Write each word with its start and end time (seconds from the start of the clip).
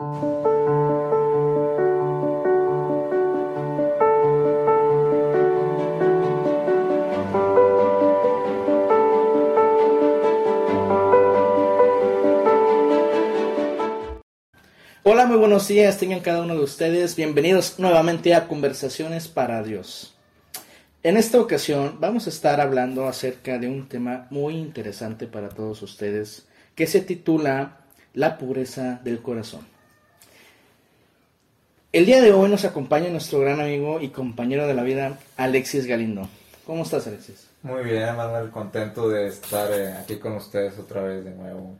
Hola, 0.00 0.06
muy 15.26 15.36
buenos 15.36 15.68
días, 15.68 15.98
tengan 15.98 16.20
cada 16.20 16.40
uno 16.40 16.54
de 16.54 16.62
ustedes. 16.62 17.14
Bienvenidos 17.14 17.78
nuevamente 17.78 18.34
a 18.34 18.48
Conversaciones 18.48 19.28
para 19.28 19.62
Dios. 19.62 20.14
En 21.02 21.18
esta 21.18 21.38
ocasión 21.38 21.98
vamos 22.00 22.26
a 22.26 22.30
estar 22.30 22.62
hablando 22.62 23.06
acerca 23.06 23.58
de 23.58 23.68
un 23.68 23.86
tema 23.86 24.28
muy 24.30 24.56
interesante 24.56 25.26
para 25.26 25.50
todos 25.50 25.82
ustedes 25.82 26.48
que 26.74 26.86
se 26.86 27.02
titula 27.02 27.82
La 28.14 28.38
pureza 28.38 28.98
del 29.04 29.20
corazón. 29.20 29.79
El 31.92 32.06
día 32.06 32.22
de 32.22 32.32
hoy 32.32 32.48
nos 32.48 32.64
acompaña 32.64 33.10
nuestro 33.10 33.40
gran 33.40 33.60
amigo 33.60 34.00
y 34.00 34.10
compañero 34.10 34.68
de 34.68 34.74
la 34.74 34.84
vida, 34.84 35.18
Alexis 35.36 35.86
Galindo. 35.86 36.28
¿Cómo 36.64 36.84
estás, 36.84 37.08
Alexis? 37.08 37.48
Muy 37.62 37.82
bien, 37.82 38.14
Manuel, 38.14 38.50
contento 38.50 39.08
de 39.08 39.26
estar 39.26 39.72
eh, 39.72 39.94
aquí 39.94 40.14
con 40.14 40.34
ustedes 40.34 40.78
otra 40.78 41.02
vez 41.02 41.24
de 41.24 41.32
nuevo. 41.32 41.74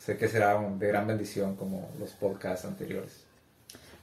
Sé 0.00 0.16
que 0.16 0.26
será 0.26 0.60
de 0.60 0.86
gran 0.88 1.06
bendición 1.06 1.54
como 1.54 1.88
los 2.00 2.10
podcasts 2.14 2.66
anteriores. 2.66 3.22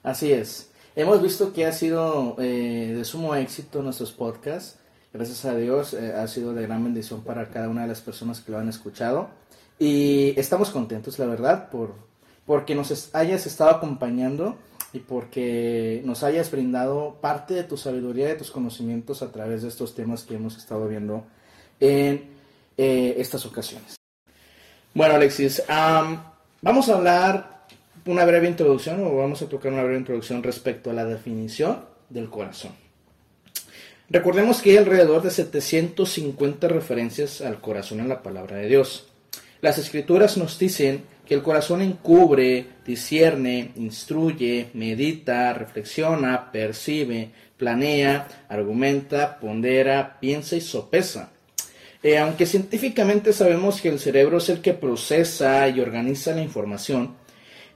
Así 0.04 0.32
es. 0.32 0.70
Hemos 0.96 1.22
visto 1.22 1.52
que 1.52 1.66
ha 1.66 1.74
sido 1.74 2.38
eh, 2.40 2.94
de 2.96 3.04
sumo 3.04 3.36
éxito 3.36 3.82
nuestros 3.82 4.14
podcasts. 4.14 4.78
Gracias 5.12 5.44
a 5.44 5.54
Dios 5.54 5.94
eh, 5.96 6.14
ha 6.16 6.26
sido 6.30 6.54
de 6.54 6.62
gran 6.62 6.82
bendición 6.82 7.24
para 7.26 7.50
cada 7.50 7.68
una 7.68 7.82
de 7.82 7.90
las 7.90 8.00
personas 8.00 8.40
que 8.40 8.54
lo 8.54 8.58
han 8.58 8.70
escuchado. 8.70 9.28
Y 9.78 10.34
estamos 10.40 10.70
contentos, 10.70 11.20
la 11.20 11.26
verdad, 11.26 11.70
por 11.70 11.94
porque 12.46 12.76
nos 12.76 13.14
hayas 13.16 13.46
estado 13.46 13.70
acompañando 13.72 14.58
y 14.94 15.00
porque 15.00 16.02
nos 16.06 16.24
hayas 16.24 16.52
brindado 16.52 17.18
parte 17.20 17.56
de 17.56 17.64
tu 17.64 17.78
sabiduría, 17.78 18.28
de 18.28 18.36
tus 18.36 18.52
conocimientos 18.52 19.24
a 19.24 19.32
través 19.32 19.64
de 19.64 19.70
estos 19.70 19.96
temas 19.96 20.24
que 20.24 20.36
hemos 20.36 20.56
estado 20.56 20.88
viendo 20.88 21.26
en 21.80 22.26
eh, 22.78 23.16
estas 23.18 23.46
ocasiones. 23.46 23.96
Bueno, 24.94 25.16
Alexis, 25.16 25.64
vamos 26.62 26.90
a 26.90 26.94
hablar 26.94 27.66
una 28.06 28.26
breve 28.26 28.48
introducción 28.48 29.04
o 29.04 29.18
vamos 29.18 29.42
a 29.42 29.50
tocar 29.50 29.74
una 29.74 29.84
breve 29.84 29.98
introducción 29.98 30.44
respecto 30.44 30.92
a 30.92 30.94
la 30.94 31.06
definición 31.06 31.86
del 32.10 32.30
corazón. 32.30 32.72
Recordemos 34.10 34.62
que 34.62 34.72
hay 34.72 34.78
alrededor 34.78 35.24
de 35.24 35.32
750 35.32 36.68
referencias 36.68 37.42
al 37.42 37.60
corazón 37.62 38.00
en 38.00 38.10
la 38.10 38.22
palabra 38.22 38.58
de 38.58 38.68
Dios. 38.68 39.08
Las 39.62 39.80
escrituras 39.80 40.38
nos 40.38 40.60
dicen 40.60 41.04
que 41.26 41.36
el 41.36 41.42
corazón 41.42 41.82
encubre, 41.82 42.68
discierne, 42.86 43.72
instruye, 43.76 44.70
medita, 44.74 45.54
reflexiona, 45.54 46.52
percibe, 46.52 47.32
planea, 47.58 48.46
argumenta, 48.50 49.40
pondera, 49.40 50.18
piensa 50.20 50.56
y 50.56 50.62
sopesa. 50.62 51.32
Eh, 52.02 52.18
aunque 52.18 52.46
científicamente 52.46 53.32
sabemos 53.32 53.82
que 53.82 53.88
el 53.88 54.00
cerebro 54.00 54.40
es 54.40 54.50
el 54.50 54.60
que 54.60 54.74
procesa 54.74 55.70
y 55.70 55.80
organiza 55.80 56.34
la 56.34 56.42
información, 56.42 57.16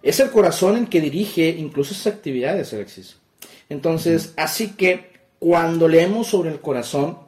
es 0.04 0.20
el 0.20 0.30
corazón 0.30 0.76
el 0.76 0.90
que 0.90 1.00
dirige 1.00 1.48
incluso 1.50 1.94
esas 1.94 2.14
actividades, 2.14 2.74
Alexis. 2.74 3.18
Entonces, 3.70 4.34
así 4.36 4.72
que 4.72 5.12
cuando 5.40 5.88
leemos 5.88 6.28
sobre 6.28 6.50
el 6.50 6.60
corazón 6.60 7.20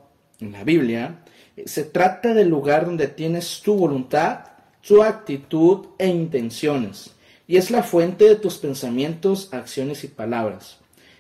en 0.42 0.52
la 0.52 0.64
Biblia, 0.64 1.24
eh, 1.56 1.64
se 1.66 1.86
trata 1.86 2.34
del 2.34 2.50
lugar 2.50 2.86
donde 2.86 3.08
tienes 3.08 3.62
tu 3.64 3.76
voluntad, 3.76 4.49
tu 4.86 5.04
actitud 5.04 5.88
e 5.98 6.08
intenciones, 6.08 7.12
y 7.48 7.58
es 7.58 7.72
la 7.72 7.84
fuente 7.84 8.26
de 8.26 8.36
tus 8.36 8.58
pensamientos, 8.58 9.50
acciones 9.54 10.04
y 10.04 10.08
palabras. 10.08 10.78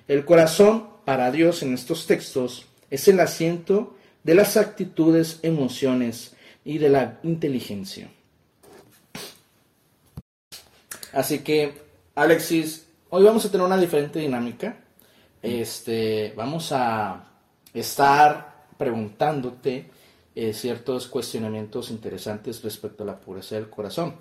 El 0.07 0.25
corazón, 0.25 0.87
para 1.05 1.31
Dios 1.31 1.63
en 1.63 1.73
estos 1.73 2.07
textos, 2.07 2.65
es 2.89 3.07
el 3.07 3.19
asiento 3.19 3.95
de 4.23 4.35
las 4.35 4.57
actitudes, 4.57 5.39
emociones 5.43 6.35
y 6.65 6.77
de 6.77 6.89
la 6.89 7.19
inteligencia. 7.23 8.09
Así 11.13 11.39
que, 11.39 11.73
Alexis, 12.15 12.85
hoy 13.09 13.23
vamos 13.23 13.45
a 13.45 13.51
tener 13.51 13.65
una 13.65 13.77
diferente 13.77 14.19
dinámica. 14.19 14.77
Este, 15.41 16.33
vamos 16.35 16.71
a 16.71 17.23
estar 17.73 18.65
preguntándote 18.77 19.89
eh, 20.35 20.53
ciertos 20.53 21.07
cuestionamientos 21.07 21.91
interesantes 21.91 22.63
respecto 22.63 23.03
a 23.03 23.07
la 23.07 23.19
pureza 23.19 23.55
del 23.55 23.69
corazón. 23.69 24.15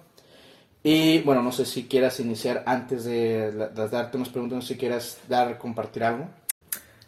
Y 0.82 1.20
bueno, 1.22 1.42
no 1.42 1.52
sé 1.52 1.66
si 1.66 1.84
quieras 1.84 2.20
iniciar 2.20 2.62
antes 2.66 3.04
de, 3.04 3.52
darte 3.74 4.16
unas 4.16 4.28
preguntas, 4.28 4.56
no 4.56 4.62
sé 4.62 4.74
si 4.74 4.78
quieras 4.78 5.18
dar, 5.28 5.58
compartir 5.58 6.04
algo. 6.04 6.28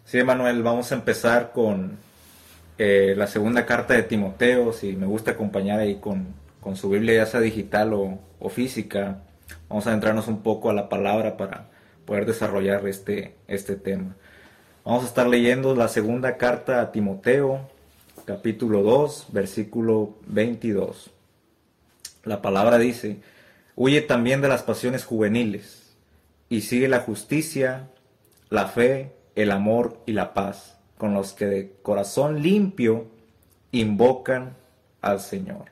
Sí, 0.04 0.22
Manuel, 0.24 0.62
vamos 0.62 0.90
a 0.90 0.96
empezar 0.96 1.52
con 1.52 1.96
eh, 2.78 3.14
la 3.16 3.26
segunda 3.26 3.66
carta 3.66 3.94
de 3.94 4.02
Timoteo, 4.02 4.72
si 4.72 4.96
me 4.96 5.06
gusta 5.06 5.32
acompañar 5.32 5.78
ahí 5.78 5.96
con, 5.96 6.34
su 6.74 6.90
Biblia, 6.90 7.14
ya 7.14 7.26
sea 7.26 7.40
digital 7.40 7.92
o, 7.94 8.48
física, 8.48 9.22
vamos 9.68 9.86
a 9.86 9.92
entrarnos 9.92 10.28
un 10.28 10.42
poco 10.42 10.70
a 10.70 10.74
la 10.74 10.88
palabra 10.88 11.36
para 11.36 11.68
poder 12.04 12.26
desarrollar 12.26 12.86
este, 12.88 13.36
este 13.48 13.76
tema. 13.76 14.16
Vamos 14.84 15.04
a 15.04 15.06
estar 15.06 15.28
leyendo 15.28 15.76
la 15.76 15.88
segunda 15.88 16.36
carta 16.36 16.80
a 16.80 16.90
Timoteo, 16.90 17.68
capítulo 18.30 18.84
2, 18.84 19.26
versículo 19.32 20.14
22. 20.28 21.10
La 22.22 22.40
palabra 22.40 22.78
dice, 22.78 23.16
huye 23.74 24.02
también 24.02 24.40
de 24.40 24.46
las 24.46 24.62
pasiones 24.62 25.04
juveniles 25.04 25.96
y 26.48 26.60
sigue 26.60 26.86
la 26.86 27.00
justicia, 27.00 27.88
la 28.48 28.66
fe, 28.66 29.16
el 29.34 29.50
amor 29.50 29.98
y 30.06 30.12
la 30.12 30.32
paz 30.32 30.78
con 30.96 31.12
los 31.12 31.32
que 31.32 31.46
de 31.46 31.72
corazón 31.82 32.40
limpio 32.40 33.08
invocan 33.72 34.54
al 35.00 35.18
Señor. 35.18 35.64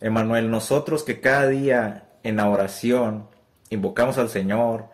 Emanuel, 0.00 0.50
nosotros 0.50 1.04
que 1.04 1.20
cada 1.20 1.46
día 1.46 2.08
en 2.24 2.34
la 2.34 2.48
oración 2.48 3.28
invocamos 3.70 4.18
al 4.18 4.28
Señor, 4.28 4.86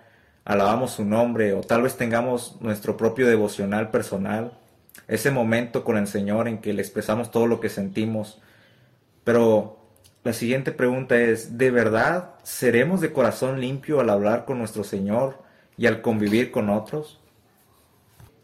alabamos 0.45 0.91
su 0.91 1.07
nombre 1.07 1.55
o 1.55 1.63
tal 1.63 1.81
vez 1.81 1.97
tengamos 1.97 2.57
nuestro 2.61 2.99
propio 2.99 3.27
devocional 3.27 3.91
personal, 3.91 4.58
ese 5.07 5.31
momento 5.31 5.85
con 5.85 5.97
el 5.97 6.07
Señor 6.07 6.49
en 6.49 6.59
que 6.59 6.73
le 6.73 6.83
expresamos 6.83 7.31
todo 7.31 7.47
lo 7.47 7.61
que 7.61 7.69
sentimos. 7.69 8.41
Pero 9.25 9.79
la 10.25 10.33
siguiente 10.33 10.73
pregunta 10.73 11.17
es, 11.17 11.57
¿de 11.59 11.71
verdad 11.71 12.35
seremos 12.43 13.01
de 13.01 13.13
corazón 13.13 13.61
limpio 13.61 14.01
al 14.01 14.11
hablar 14.11 14.45
con 14.45 14.59
nuestro 14.59 14.85
Señor 14.85 15.43
y 15.77 15.87
al 15.87 16.03
convivir 16.03 16.51
con 16.51 16.71
otros? 16.71 17.21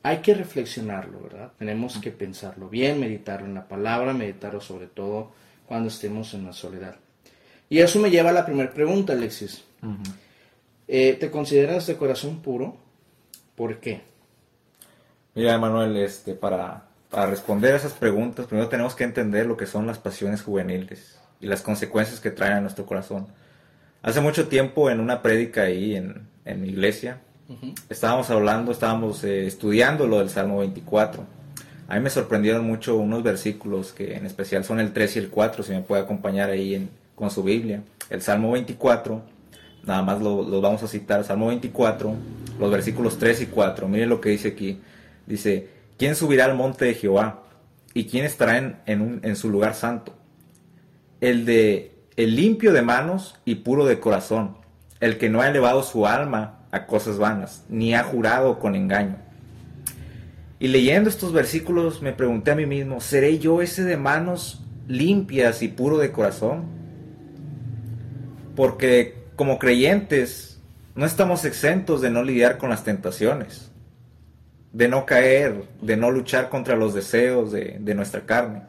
hay 0.05 0.19
que 0.19 0.35
reflexionarlo, 0.35 1.19
¿verdad? 1.19 1.53
Tenemos 1.59 1.97
que 1.97 2.11
pensarlo 2.11 2.69
bien, 2.69 3.01
meditarlo 3.01 3.47
en 3.47 3.55
la 3.55 3.67
palabra, 3.67 4.13
meditarlo 4.13 4.61
sobre 4.61 4.87
todo 4.87 5.33
cuando 5.67 5.89
estemos 5.89 6.35
en 6.35 6.45
la 6.45 6.53
soledad. 6.53 6.97
Y 7.71 7.79
eso 7.79 7.99
me 7.99 8.11
lleva 8.11 8.29
a 8.29 8.35
la 8.35 8.45
primera 8.45 8.71
pregunta, 8.71 9.15
Alexis. 9.15 9.65
Eh, 10.87 11.17
¿Te 11.19 11.31
consideras 11.31 11.87
de 11.87 11.97
corazón 11.97 12.43
puro? 12.43 12.77
¿Por 13.57 13.81
qué? 13.81 14.03
Mira, 15.35 15.59
Manuel, 15.59 15.97
este, 15.97 16.35
para, 16.35 16.85
para 17.11 17.27
responder 17.27 17.75
a 17.75 17.77
esas 17.77 17.93
preguntas, 17.93 18.47
primero 18.47 18.69
tenemos 18.69 18.95
que 18.95 19.05
entender 19.05 19.47
lo 19.47 19.57
que 19.57 19.67
son 19.67 19.87
las 19.87 19.99
pasiones 19.99 20.43
juveniles 20.43 21.19
y 21.41 21.47
las 21.47 21.63
consecuencias 21.63 22.21
que 22.21 22.31
traen 22.31 22.55
a 22.55 22.61
nuestro 22.61 22.87
corazón. 22.87 23.27
Hace 24.03 24.21
mucho 24.21 24.49
tiempo 24.49 24.91
en 24.91 25.01
una 25.01 25.23
prédica 25.23 25.63
ahí 25.63 25.97
en, 25.97 26.29
en 26.45 26.61
mi 26.61 26.69
iglesia, 26.69 27.21
Estábamos 27.91 28.31
hablando, 28.31 28.73
estábamos 28.73 29.23
eh, 29.25 29.47
estudiando 29.47 30.07
lo 30.07 30.19
del 30.19 30.31
Salmo 30.31 30.61
24. 30.61 31.25
A 31.89 31.95
mí 31.95 32.01
me 32.01 32.09
sorprendieron 32.09 32.67
mucho 32.67 32.97
unos 32.97 33.23
versículos 33.23 33.93
que 33.93 34.15
en 34.15 34.25
especial 34.25 34.65
son 34.65 34.81
el 34.81 34.93
3 34.93 35.17
y 35.17 35.19
el 35.19 35.29
4, 35.29 35.63
si 35.63 35.73
me 35.73 35.83
puede 35.83 36.03
acompañar 36.03 36.49
ahí 36.49 36.89
con 37.15 37.31
su 37.31 37.43
Biblia. 37.43 37.83
El 38.09 38.23
Salmo 38.23 38.53
24, 38.53 39.21
nada 39.85 40.03
más 40.03 40.23
los 40.23 40.49
lo 40.49 40.61
vamos 40.63 40.83
a 40.83 40.89
citar, 40.89 41.23
Salmo 41.25 41.49
24, 41.49 42.15
los 42.59 42.71
versículos 42.71 43.19
3 43.19 43.43
y 43.43 43.47
4. 43.47 43.89
Miren 43.89 44.09
lo 44.09 44.21
que 44.21 44.31
dice 44.31 44.49
aquí. 44.49 44.81
Dice, 45.27 45.69
¿quién 45.99 46.17
subirá 46.17 46.45
al 46.47 46.55
monte 46.55 46.85
de 46.85 46.95
Jehová? 46.95 47.43
¿Y 47.93 48.07
quién 48.07 48.25
estará 48.25 48.59
en, 48.59 49.21
en 49.23 49.37
su 49.37 49.51
lugar 49.51 49.75
santo? 49.75 50.15
El 51.21 51.45
de 51.47 51.95
el 52.17 52.37
limpio 52.37 52.73
de 52.73 52.83
manos 52.83 53.37
y 53.45 53.57
puro 53.57 53.87
de 53.87 53.99
corazón, 53.99 54.57
el 55.01 55.19
que 55.19 55.29
no 55.29 55.41
ha 55.41 55.49
elevado 55.49 55.83
su 55.83 56.07
alma 56.07 56.61
a 56.71 56.87
cosas 56.87 57.19
vanas, 57.19 57.65
ni 57.69 57.95
ha 57.95 58.05
jurado 58.05 58.59
con 58.59 58.77
engaño. 58.77 59.17
Y 60.61 60.69
leyendo 60.69 61.11
estos 61.11 61.33
versículos 61.33 62.03
me 62.03 62.13
pregunté 62.13 62.53
a 62.53 62.55
mí 62.55 62.67
mismo, 62.67 63.01
¿seré 63.01 63.39
yo 63.39 63.61
ese 63.61 63.83
de 63.83 63.97
manos 63.97 64.63
limpias 64.87 65.63
y 65.63 65.69
puro 65.69 65.99
de 65.99 66.13
corazón? 66.13 66.65
Porque 68.55 69.25
como 69.35 69.59
creyentes 69.59 70.61
no 70.95 71.07
estamos 71.07 71.45
exentos 71.45 72.01
de 72.01 72.11
no 72.11 72.23
lidiar 72.23 72.59
con 72.59 72.71
las 72.71 72.85
tentaciones, 72.85 73.73
de 74.75 74.89
no 74.89 75.07
caer, 75.07 75.63
de 75.81 75.97
no 75.97 76.11
luchar 76.11 76.51
contra 76.51 76.75
los 76.75 76.95
deseos 76.95 77.53
de, 77.53 77.95
nuestra 77.95 78.27
carne. 78.27 78.63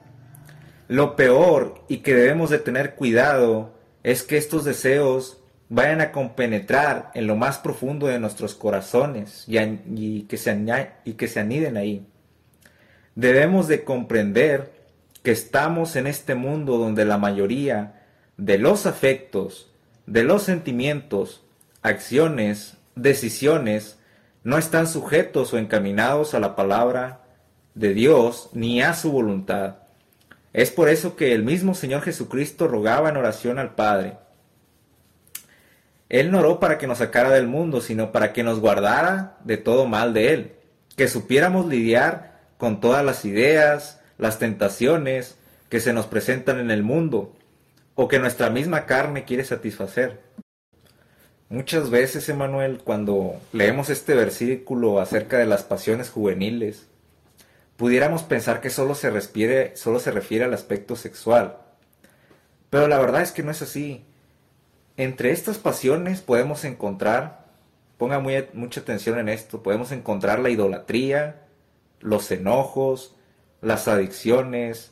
Lo 0.88 1.16
peor 1.16 1.84
y 1.88 1.98
que 1.98 2.14
debemos 2.14 2.52
de 2.52 2.60
tener 2.60 2.94
cuidado 2.94 3.74
es 4.04 4.22
que 4.22 4.38
estos 4.38 4.64
deseos 4.66 5.42
vayan 5.68 6.02
a 6.02 6.12
compenetrar 6.12 7.10
en 7.16 7.26
lo 7.26 7.36
más 7.36 7.58
profundo 7.58 8.06
de 8.06 8.20
nuestros 8.20 8.54
corazones 8.54 9.46
y, 9.48 10.22
que, 10.30 10.38
se 10.38 10.56
y 11.06 11.14
que 11.14 11.28
se 11.28 11.40
aniden 11.40 11.76
ahí. 11.76 12.06
Debemos 13.16 13.68
de 13.68 13.84
comprender 13.84 14.72
que 15.24 15.32
estamos 15.32 15.96
en 15.96 16.06
este 16.06 16.36
mundo 16.36 16.78
donde 16.78 17.04
la 17.04 17.18
mayoría 17.18 18.04
de 18.38 18.60
los 18.60 18.86
afectos, 18.86 19.72
de 20.06 20.24
los 20.24 20.44
sentimientos, 20.44 21.44
acciones, 21.82 22.78
decisiones, 22.94 23.98
no 24.46 24.58
están 24.58 24.88
sujetos 24.88 25.54
o 25.54 25.58
encaminados 25.58 26.34
a 26.34 26.40
la 26.40 26.56
palabra 26.56 27.20
de 27.74 27.94
Dios 27.94 28.50
ni 28.54 28.82
a 28.82 28.94
su 28.94 29.12
voluntad. 29.12 29.80
Es 30.54 30.72
por 30.72 30.88
eso 30.88 31.18
que 31.18 31.34
el 31.34 31.44
mismo 31.44 31.76
Señor 31.76 32.02
Jesucristo 32.04 32.70
rogaba 32.70 33.10
en 33.10 33.18
oración 33.18 33.60
al 33.60 33.76
Padre, 33.76 34.14
él 36.10 36.32
no 36.32 36.40
oró 36.40 36.60
para 36.60 36.78
que 36.78 36.88
nos 36.88 37.00
sacara 37.00 37.32
del 37.32 37.48
mundo, 37.48 37.82
sino 37.82 38.12
para 38.12 38.32
que 38.32 38.44
nos 38.44 38.60
guardara 38.60 39.38
de 39.44 39.58
todo 39.58 39.88
mal 39.88 40.14
de 40.14 40.34
Él, 40.34 40.56
que 40.96 41.08
supiéramos 41.08 41.66
lidiar 41.66 42.40
con 42.58 42.80
todas 42.80 43.04
las 43.04 43.26
ideas, 43.26 44.00
las 44.18 44.38
tentaciones 44.38 45.38
que 45.70 45.80
se 45.80 45.94
nos 45.94 46.06
presentan 46.06 46.60
en 46.60 46.70
el 46.70 46.84
mundo, 46.84 47.36
o 47.96 48.08
que 48.08 48.20
nuestra 48.20 48.50
misma 48.50 48.86
carne 48.86 49.24
quiere 49.26 49.44
satisfacer. 49.44 50.22
Muchas 51.56 51.90
veces, 51.90 52.28
Emanuel, 52.28 52.82
cuando 52.84 53.40
leemos 53.54 53.90
este 53.90 54.14
versículo 54.14 55.00
acerca 55.00 55.38
de 55.38 55.46
las 55.46 55.64
pasiones 55.64 56.10
juveniles, 56.10 56.86
pudiéramos 57.78 58.24
pensar 58.24 58.60
que 58.60 58.70
solo 58.70 58.94
se, 58.94 59.10
refiere, 59.10 59.74
solo 59.78 60.00
se 60.00 60.12
refiere 60.12 60.44
al 60.44 60.54
aspecto 60.54 60.98
sexual. 60.98 61.60
Pero 62.70 62.90
la 62.90 63.00
verdad 63.00 63.22
es 63.22 63.32
que 63.32 63.42
no 63.42 63.52
es 63.52 63.62
así. 63.62 64.04
Entre 64.98 65.32
estas 65.32 65.58
pasiones 65.58 66.20
podemos 66.20 66.66
encontrar, 66.66 67.46
ponga 67.98 68.20
mucha 68.20 68.82
atención 68.82 69.18
en 69.18 69.30
esto, 69.30 69.64
podemos 69.64 69.94
encontrar 69.94 70.40
la 70.40 70.50
idolatría, 70.50 71.44
los 72.02 72.30
enojos, 72.32 73.16
las 73.62 73.88
adicciones. 73.88 74.92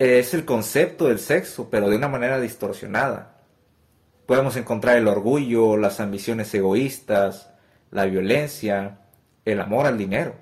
Es 0.00 0.34
el 0.34 0.44
concepto 0.44 1.06
del 1.06 1.20
sexo, 1.20 1.70
pero 1.70 1.88
de 1.88 1.94
una 1.94 2.08
manera 2.08 2.40
distorsionada. 2.40 3.37
Podemos 4.28 4.56
encontrar 4.56 4.98
el 4.98 5.08
orgullo, 5.08 5.78
las 5.78 6.00
ambiciones 6.00 6.52
egoístas, 6.52 7.48
la 7.90 8.04
violencia, 8.04 8.98
el 9.46 9.58
amor 9.58 9.86
al 9.86 9.96
dinero. 9.96 10.34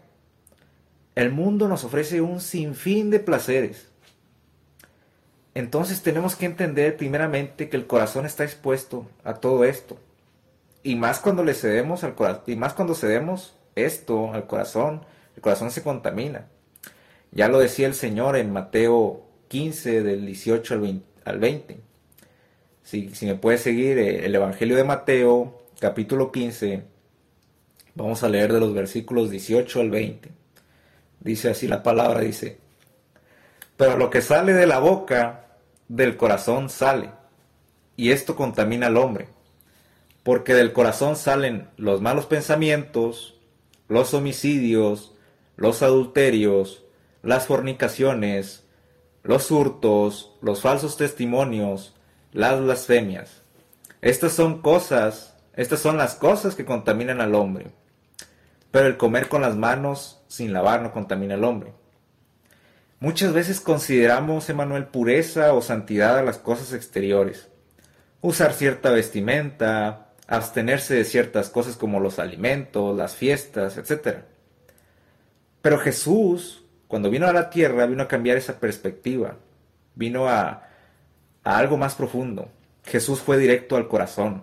El 1.15 1.31
mundo 1.31 1.69
nos 1.69 1.85
ofrece 1.85 2.21
un 2.21 2.41
sinfín 2.41 3.11
de 3.11 3.21
placeres, 3.21 3.87
entonces 5.55 6.03
tenemos 6.03 6.35
que 6.35 6.47
entender 6.47 6.97
primeramente 6.97 7.69
que 7.69 7.77
el 7.77 7.87
corazón 7.87 8.27
está 8.27 8.43
expuesto 8.43 9.07
a 9.23 9.35
todo 9.35 9.63
esto. 9.65 9.97
Y 10.83 10.97
más 10.97 11.21
cuando 11.21 11.45
le 11.45 11.55
cedemos 11.55 12.03
al 12.03 12.17
corazón, 12.17 12.43
y 12.49 12.57
más 12.57 12.75
cuando 12.75 12.97
cedemos 12.97 13.55
esto 13.77 14.33
al 14.33 14.49
corazón, 14.49 15.03
el 15.37 15.43
corazón 15.43 15.71
se 15.71 15.85
contamina. 15.85 16.49
Ya 17.31 17.47
lo 17.47 17.61
decía 17.61 17.87
el 17.87 17.95
Señor 17.95 18.37
en 18.37 18.53
Mateo 18.53 19.23
15 19.47 20.03
del 20.03 20.27
18 20.27 20.75
al 21.25 21.39
20. 21.39 21.87
Si, 22.87 23.11
me 23.23 23.35
puede 23.35 23.59
seguir 23.59 23.99
eh, 23.99 24.27
el 24.27 24.35
Evangelio 24.37 24.77
de 24.77 24.85
Mateo, 24.85 25.61
capítulo 25.81 26.31
15, 26.31 26.85
vamos 27.97 28.23
a 28.23 28.29
leer 28.29 28.53
de 28.53 28.61
los 28.61 28.75
versículos 28.75 29.29
18 29.29 29.81
al 29.81 29.91
20. 29.91 30.31
Dice 31.19 31.51
así 31.51 31.67
la 31.67 31.83
palabra, 31.83 32.21
dice, 32.21 32.61
pero 33.77 33.99
lo 33.99 34.09
que 34.09 34.23
sale 34.23 34.53
de 34.53 34.69
la 34.69 34.79
boca 34.79 35.47
del 35.89 36.17
corazón 36.17 36.71
sale, 36.71 37.11
y 37.97 38.13
esto 38.13 38.37
contamina 38.37 38.87
al 38.87 38.99
hombre, 38.99 39.27
porque 40.23 40.55
del 40.55 40.73
corazón 40.73 41.17
salen 41.17 41.69
los 41.77 42.01
malos 42.01 42.27
pensamientos, 42.27 43.35
los 43.89 44.15
homicidios, 44.15 45.13
los 45.57 45.83
adulterios, 45.83 46.85
las 47.25 47.49
fornicaciones, 47.49 48.65
los 49.25 49.51
hurtos, 49.51 50.37
los 50.41 50.61
falsos 50.61 50.97
testimonios, 50.97 51.96
las 52.37 52.61
blasfemias. 52.61 53.43
Estas 54.03 54.33
son 54.33 54.61
cosas, 54.61 55.35
estas 55.55 55.81
son 55.81 55.97
las 55.97 56.15
cosas 56.15 56.55
que 56.55 56.67
contaminan 56.67 57.23
al 57.23 57.35
hombre. 57.35 57.69
Pero 58.71 58.87
el 58.87 58.99
comer 58.99 59.29
con 59.29 59.41
las 59.41 59.57
manos 59.57 60.21
sin 60.29 60.53
lavar 60.53 60.83
no 60.83 60.93
contamina 60.93 61.35
al 61.35 61.45
hombre. 61.45 61.73
Muchas 63.01 63.33
veces 63.33 63.61
consideramos, 63.61 64.51
Emanuel, 64.51 64.85
pureza 64.85 65.55
o 65.55 65.63
santidad 65.63 66.19
a 66.19 66.23
las 66.23 66.37
cosas 66.37 66.75
exteriores. 66.75 67.49
Usar 68.21 68.53
cierta 68.53 68.91
vestimenta, 68.91 70.09
abstenerse 70.27 70.95
de 70.95 71.05
ciertas 71.05 71.49
cosas 71.49 71.77
como 71.77 72.01
los 72.01 72.19
alimentos, 72.19 72.95
las 72.95 73.15
fiestas, 73.15 73.79
etc. 73.79 74.25
Pero 75.63 75.79
Jesús, 75.79 76.65
cuando 76.87 77.09
vino 77.09 77.27
a 77.27 77.33
la 77.33 77.49
tierra, 77.49 77.87
vino 77.87 78.03
a 78.03 78.09
cambiar 78.09 78.37
esa 78.37 78.61
perspectiva, 78.61 79.37
vino 79.95 80.29
a, 80.29 80.66
a 81.47 81.59
algo 81.59 81.77
más 81.77 81.95
profundo. 81.95 82.49
Jesús 82.83 83.21
fue 83.21 83.39
directo 83.39 83.77
al 83.77 83.87
corazón. 83.87 84.43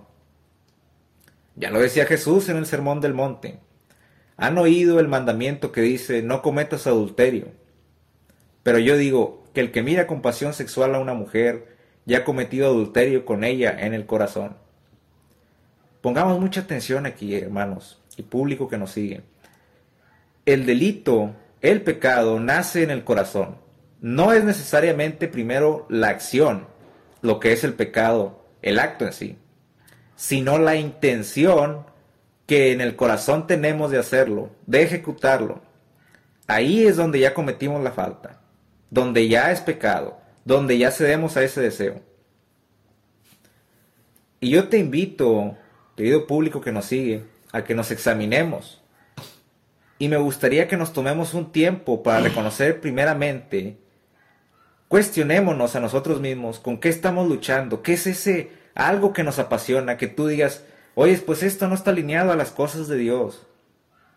Ya 1.57 1.69
lo 1.69 1.81
decía 1.81 2.05
Jesús 2.05 2.47
en 2.47 2.55
el 2.55 2.65
Sermón 2.65 3.01
del 3.01 3.13
Monte. 3.13 3.59
Han 4.37 4.57
oído 4.57 5.01
el 5.01 5.09
mandamiento 5.09 5.73
que 5.73 5.81
dice, 5.81 6.23
no 6.23 6.41
cometas 6.41 6.87
adulterio. 6.87 7.49
Pero 8.63 8.79
yo 8.79 8.95
digo 8.95 9.43
que 9.53 9.59
el 9.59 9.71
que 9.71 9.83
mira 9.83 10.07
con 10.07 10.21
pasión 10.21 10.53
sexual 10.53 10.95
a 10.95 10.99
una 10.99 11.13
mujer 11.13 11.75
ya 12.05 12.19
ha 12.19 12.23
cometido 12.23 12.67
adulterio 12.67 13.25
con 13.25 13.43
ella 13.43 13.75
en 13.77 13.93
el 13.93 14.05
corazón. 14.05 14.55
Pongamos 15.99 16.39
mucha 16.39 16.61
atención 16.61 17.05
aquí, 17.05 17.35
hermanos, 17.35 18.01
y 18.15 18.23
público 18.23 18.69
que 18.69 18.77
nos 18.77 18.91
sigue. 18.91 19.23
El 20.45 20.65
delito, 20.65 21.35
el 21.59 21.81
pecado, 21.81 22.39
nace 22.39 22.81
en 22.81 22.91
el 22.91 23.03
corazón. 23.03 23.57
No 23.99 24.31
es 24.31 24.45
necesariamente 24.45 25.27
primero 25.27 25.85
la 25.89 26.07
acción, 26.07 26.71
lo 27.23 27.39
que 27.39 27.53
es 27.53 27.63
el 27.63 27.73
pecado, 27.73 28.45
el 28.61 28.77
acto 28.77 29.07
en 29.07 29.13
sí, 29.13 29.37
sino 30.15 30.59
la 30.59 30.75
intención 30.75 31.87
que 32.45 32.71
en 32.71 32.81
el 32.81 32.95
corazón 32.95 33.47
tenemos 33.47 33.89
de 33.89 33.97
hacerlo, 33.97 34.51
de 34.67 34.83
ejecutarlo. 34.83 35.63
Ahí 36.45 36.85
es 36.85 36.97
donde 36.97 37.19
ya 37.19 37.33
cometimos 37.33 37.81
la 37.81 37.91
falta 37.91 38.43
donde 38.93 39.27
ya 39.27 39.51
es 39.51 39.59
pecado, 39.59 40.19
donde 40.45 40.77
ya 40.77 40.91
cedemos 40.91 41.35
a 41.35 41.43
ese 41.43 41.61
deseo. 41.61 41.99
Y 44.39 44.51
yo 44.51 44.69
te 44.69 44.77
invito, 44.77 45.57
querido 45.95 46.27
público 46.27 46.61
que 46.61 46.71
nos 46.71 46.85
sigue, 46.85 47.23
a 47.51 47.63
que 47.63 47.73
nos 47.73 47.89
examinemos. 47.89 48.83
Y 49.97 50.09
me 50.09 50.17
gustaría 50.17 50.67
que 50.67 50.77
nos 50.77 50.93
tomemos 50.93 51.33
un 51.33 51.51
tiempo 51.51 52.03
para 52.03 52.19
reconocer 52.19 52.81
primeramente, 52.81 53.79
cuestionémonos 54.93 55.75
a 55.75 55.79
nosotros 55.79 56.21
mismos 56.21 56.59
con 56.59 56.79
qué 56.79 56.87
estamos 56.87 57.27
luchando, 57.27 57.81
qué 57.81 57.93
es 57.93 58.05
ese 58.05 58.51
algo 58.75 59.11
que 59.11 59.23
nos 59.23 59.39
apasiona, 59.39 59.97
que 59.97 60.05
tú 60.05 60.27
digas, 60.27 60.65
oye, 60.93 61.17
pues 61.17 61.41
esto 61.41 61.67
no 61.67 61.73
está 61.73 61.89
alineado 61.89 62.31
a 62.31 62.35
las 62.35 62.51
cosas 62.51 62.87
de 62.87 62.97
Dios. 62.97 63.47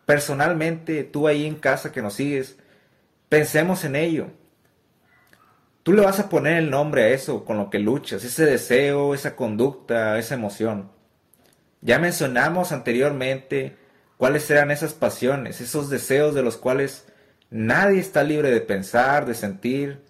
Personalmente, 0.05 1.03
tú 1.03 1.27
ahí 1.27 1.47
en 1.47 1.55
casa 1.55 1.91
que 1.91 2.03
nos 2.03 2.13
sigues, 2.13 2.57
pensemos 3.27 3.85
en 3.85 3.95
ello. 3.95 4.27
Tú 5.81 5.93
le 5.93 6.03
vas 6.03 6.19
a 6.19 6.29
poner 6.29 6.57
el 6.57 6.69
nombre 6.69 7.05
a 7.05 7.09
eso 7.09 7.43
con 7.43 7.57
lo 7.57 7.71
que 7.71 7.79
luchas, 7.79 8.23
ese 8.23 8.45
deseo, 8.45 9.15
esa 9.15 9.35
conducta, 9.35 10.19
esa 10.19 10.35
emoción. 10.35 10.91
Ya 11.81 11.97
mencionamos 11.97 12.71
anteriormente 12.71 13.77
cuáles 14.17 14.47
eran 14.51 14.69
esas 14.69 14.93
pasiones, 14.93 15.59
esos 15.59 15.89
deseos 15.89 16.35
de 16.35 16.43
los 16.43 16.55
cuales 16.55 17.07
nadie 17.49 17.99
está 17.99 18.21
libre 18.21 18.51
de 18.51 18.61
pensar, 18.61 19.25
de 19.25 19.33
sentir. 19.33 20.05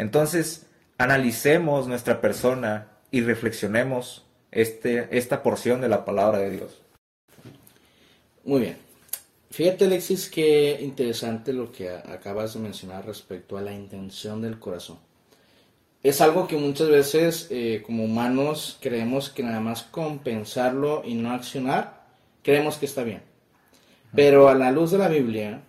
Entonces, 0.00 0.66
analicemos 0.98 1.86
nuestra 1.86 2.20
persona 2.20 2.88
y 3.10 3.20
reflexionemos 3.20 4.26
este, 4.50 5.08
esta 5.16 5.42
porción 5.42 5.80
de 5.80 5.88
la 5.88 6.04
palabra 6.04 6.38
de 6.38 6.50
Dios. 6.50 6.82
Muy 8.44 8.60
bien. 8.62 8.76
Fíjate, 9.50 9.84
Alexis, 9.84 10.30
qué 10.30 10.78
interesante 10.80 11.52
lo 11.52 11.72
que 11.72 11.90
acabas 11.90 12.54
de 12.54 12.60
mencionar 12.60 13.04
respecto 13.04 13.58
a 13.58 13.62
la 13.62 13.72
intención 13.72 14.40
del 14.40 14.58
corazón 14.58 14.98
es 16.02 16.20
algo 16.20 16.48
que 16.48 16.56
muchas 16.56 16.88
veces 16.88 17.46
eh, 17.50 17.82
como 17.84 18.04
humanos 18.04 18.78
creemos 18.80 19.28
que 19.28 19.42
nada 19.42 19.60
más 19.60 19.82
compensarlo 19.82 21.02
y 21.04 21.14
no 21.14 21.32
accionar, 21.32 22.04
creemos 22.42 22.78
que 22.78 22.86
está 22.86 23.02
bien. 23.04 23.22
Pero 24.14 24.48
a 24.48 24.54
la 24.54 24.72
luz 24.72 24.90
de 24.90 24.98
la 24.98 25.08
Biblia, 25.08 25.62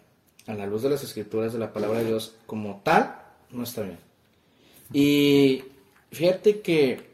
a 0.47 0.53
la 0.53 0.65
luz 0.65 0.83
de 0.83 0.89
las 0.89 1.03
escrituras 1.03 1.53
de 1.53 1.59
la 1.59 1.73
palabra 1.73 1.99
de 1.99 2.05
Dios, 2.05 2.35
como 2.45 2.81
tal, 2.83 3.17
no 3.51 3.63
está 3.63 3.81
bien. 3.81 3.99
Y 4.93 5.63
fíjate 6.11 6.61
que 6.61 7.09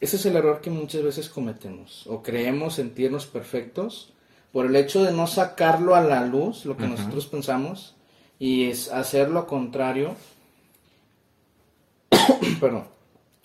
ese 0.00 0.16
es 0.16 0.26
el 0.26 0.36
error 0.36 0.60
que 0.60 0.70
muchas 0.70 1.02
veces 1.02 1.28
cometemos, 1.28 2.06
o 2.06 2.22
creemos 2.22 2.74
sentirnos 2.74 3.26
perfectos 3.26 4.12
por 4.52 4.66
el 4.66 4.76
hecho 4.76 5.02
de 5.04 5.12
no 5.12 5.26
sacarlo 5.26 5.94
a 5.94 6.00
la 6.00 6.24
luz, 6.24 6.64
lo 6.64 6.76
que 6.76 6.86
nosotros 6.86 7.26
pensamos, 7.26 7.94
y 8.38 8.64
es 8.64 8.90
hacer 8.90 9.30
lo 9.30 9.46
contrario 9.46 10.14
Perdón. 12.60 12.84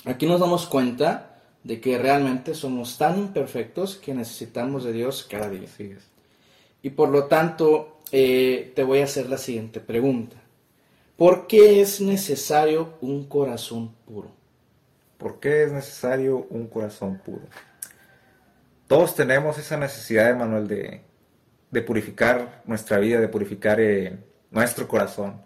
Aquí 0.05 0.25
nos 0.25 0.39
damos 0.39 0.65
cuenta 0.65 1.39
de 1.63 1.79
que 1.79 1.97
realmente 1.97 2.55
somos 2.55 2.97
tan 2.97 3.19
imperfectos 3.19 3.95
que 3.95 4.13
necesitamos 4.13 4.83
de 4.83 4.93
Dios 4.93 5.27
cada 5.29 5.49
día. 5.49 5.67
Y 6.81 6.89
por 6.89 7.09
lo 7.09 7.25
tanto, 7.25 7.99
eh, 8.11 8.71
te 8.75 8.83
voy 8.83 8.99
a 8.99 9.03
hacer 9.03 9.29
la 9.29 9.37
siguiente 9.37 9.79
pregunta. 9.79 10.37
¿Por 11.21 11.45
qué 11.45 11.81
es 11.81 12.01
necesario 12.01 12.95
un 12.99 13.27
corazón 13.27 13.93
puro? 14.07 14.31
¿Por 15.19 15.39
qué 15.39 15.65
es 15.65 15.71
necesario 15.71 16.47
un 16.49 16.65
corazón 16.65 17.19
puro? 17.19 17.43
Todos 18.87 19.13
tenemos 19.13 19.59
esa 19.59 19.77
necesidad, 19.77 20.35
Manuel, 20.35 20.67
de, 20.67 21.01
de 21.69 21.81
purificar 21.83 22.63
nuestra 22.65 22.97
vida, 22.97 23.19
de 23.19 23.27
purificar 23.27 23.79
eh, 23.79 24.17
nuestro 24.49 24.87
corazón. 24.87 25.43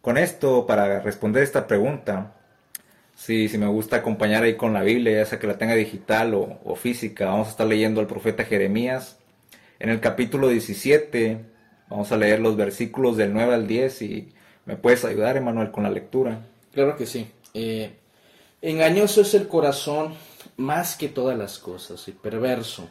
Con 0.00 0.18
esto, 0.18 0.66
para 0.66 0.98
responder 0.98 1.44
esta 1.44 1.68
pregunta, 1.68 2.34
sí, 3.14 3.48
si 3.48 3.58
me 3.58 3.68
gusta 3.68 3.98
acompañar 3.98 4.42
ahí 4.42 4.56
con 4.56 4.72
la 4.72 4.82
Biblia, 4.82 5.18
ya 5.18 5.26
sea 5.26 5.38
que 5.38 5.46
la 5.46 5.58
tenga 5.58 5.76
digital 5.76 6.34
o, 6.34 6.58
o 6.64 6.74
física, 6.74 7.26
vamos 7.26 7.46
a 7.46 7.50
estar 7.52 7.68
leyendo 7.68 8.00
al 8.00 8.08
profeta 8.08 8.42
Jeremías. 8.42 9.20
En 9.78 9.90
el 9.90 10.00
capítulo 10.00 10.48
17, 10.48 11.38
vamos 11.88 12.10
a 12.10 12.16
leer 12.16 12.40
los 12.40 12.56
versículos 12.56 13.16
del 13.16 13.32
9 13.32 13.54
al 13.54 13.68
10 13.68 14.02
y 14.02 14.32
me 14.66 14.76
puedes 14.76 15.04
ayudar, 15.04 15.36
Emanuel, 15.36 15.70
con 15.70 15.84
la 15.84 15.90
lectura. 15.90 16.40
Claro 16.72 16.96
que 16.96 17.06
sí. 17.06 17.30
Eh, 17.54 17.96
engañoso 18.60 19.22
es 19.22 19.32
el 19.34 19.48
corazón 19.48 20.14
más 20.56 20.96
que 20.96 21.08
todas 21.08 21.38
las 21.38 21.58
cosas 21.58 22.06
y 22.08 22.12
perverso. 22.12 22.88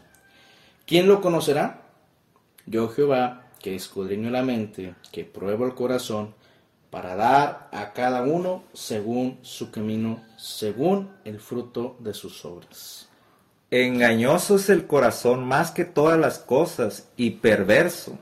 ¿Quién 0.88 1.08
lo 1.08 1.22
conocerá? 1.22 1.82
Yo 2.66 2.90
Jehová, 2.90 3.44
que 3.60 3.76
escudriño 3.76 4.30
la 4.32 4.42
mente, 4.42 4.96
que 5.12 5.24
pruebo 5.24 5.66
el 5.66 5.76
corazón, 5.76 6.34
para 6.90 7.16
dar 7.16 7.68
a 7.72 7.92
cada 7.92 8.24
uno 8.24 8.64
según 8.74 9.38
su 9.42 9.70
camino, 9.70 10.24
según 10.38 11.12
el 11.26 11.40
fruto 11.40 11.98
de 12.00 12.14
sus 12.14 12.46
obras. 12.46 13.10
Engañoso 13.70 14.56
es 14.56 14.70
el 14.70 14.88
corazón 14.88 15.44
más 15.44 15.72
que 15.72 15.84
todas 15.84 16.18
las 16.18 16.40
cosas 16.40 17.10
y 17.18 17.32
perverso. 17.32 18.18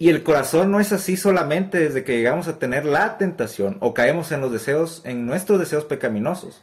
Y 0.00 0.08
el 0.08 0.22
corazón 0.22 0.70
no 0.70 0.80
es 0.80 0.92
así 0.92 1.18
solamente 1.18 1.78
desde 1.78 2.04
que 2.04 2.16
llegamos 2.16 2.48
a 2.48 2.58
tener 2.58 2.86
la 2.86 3.18
tentación 3.18 3.76
o 3.80 3.92
caemos 3.92 4.32
en 4.32 4.40
los 4.40 4.50
deseos, 4.50 5.02
en 5.04 5.26
nuestros 5.26 5.58
deseos 5.58 5.84
pecaminosos. 5.84 6.62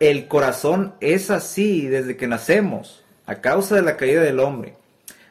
El 0.00 0.28
corazón 0.28 0.92
es 1.00 1.30
así 1.30 1.86
desde 1.86 2.18
que 2.18 2.26
nacemos, 2.26 3.02
a 3.24 3.36
causa 3.36 3.74
de 3.74 3.80
la 3.80 3.96
caída 3.96 4.20
del 4.20 4.38
hombre. 4.38 4.76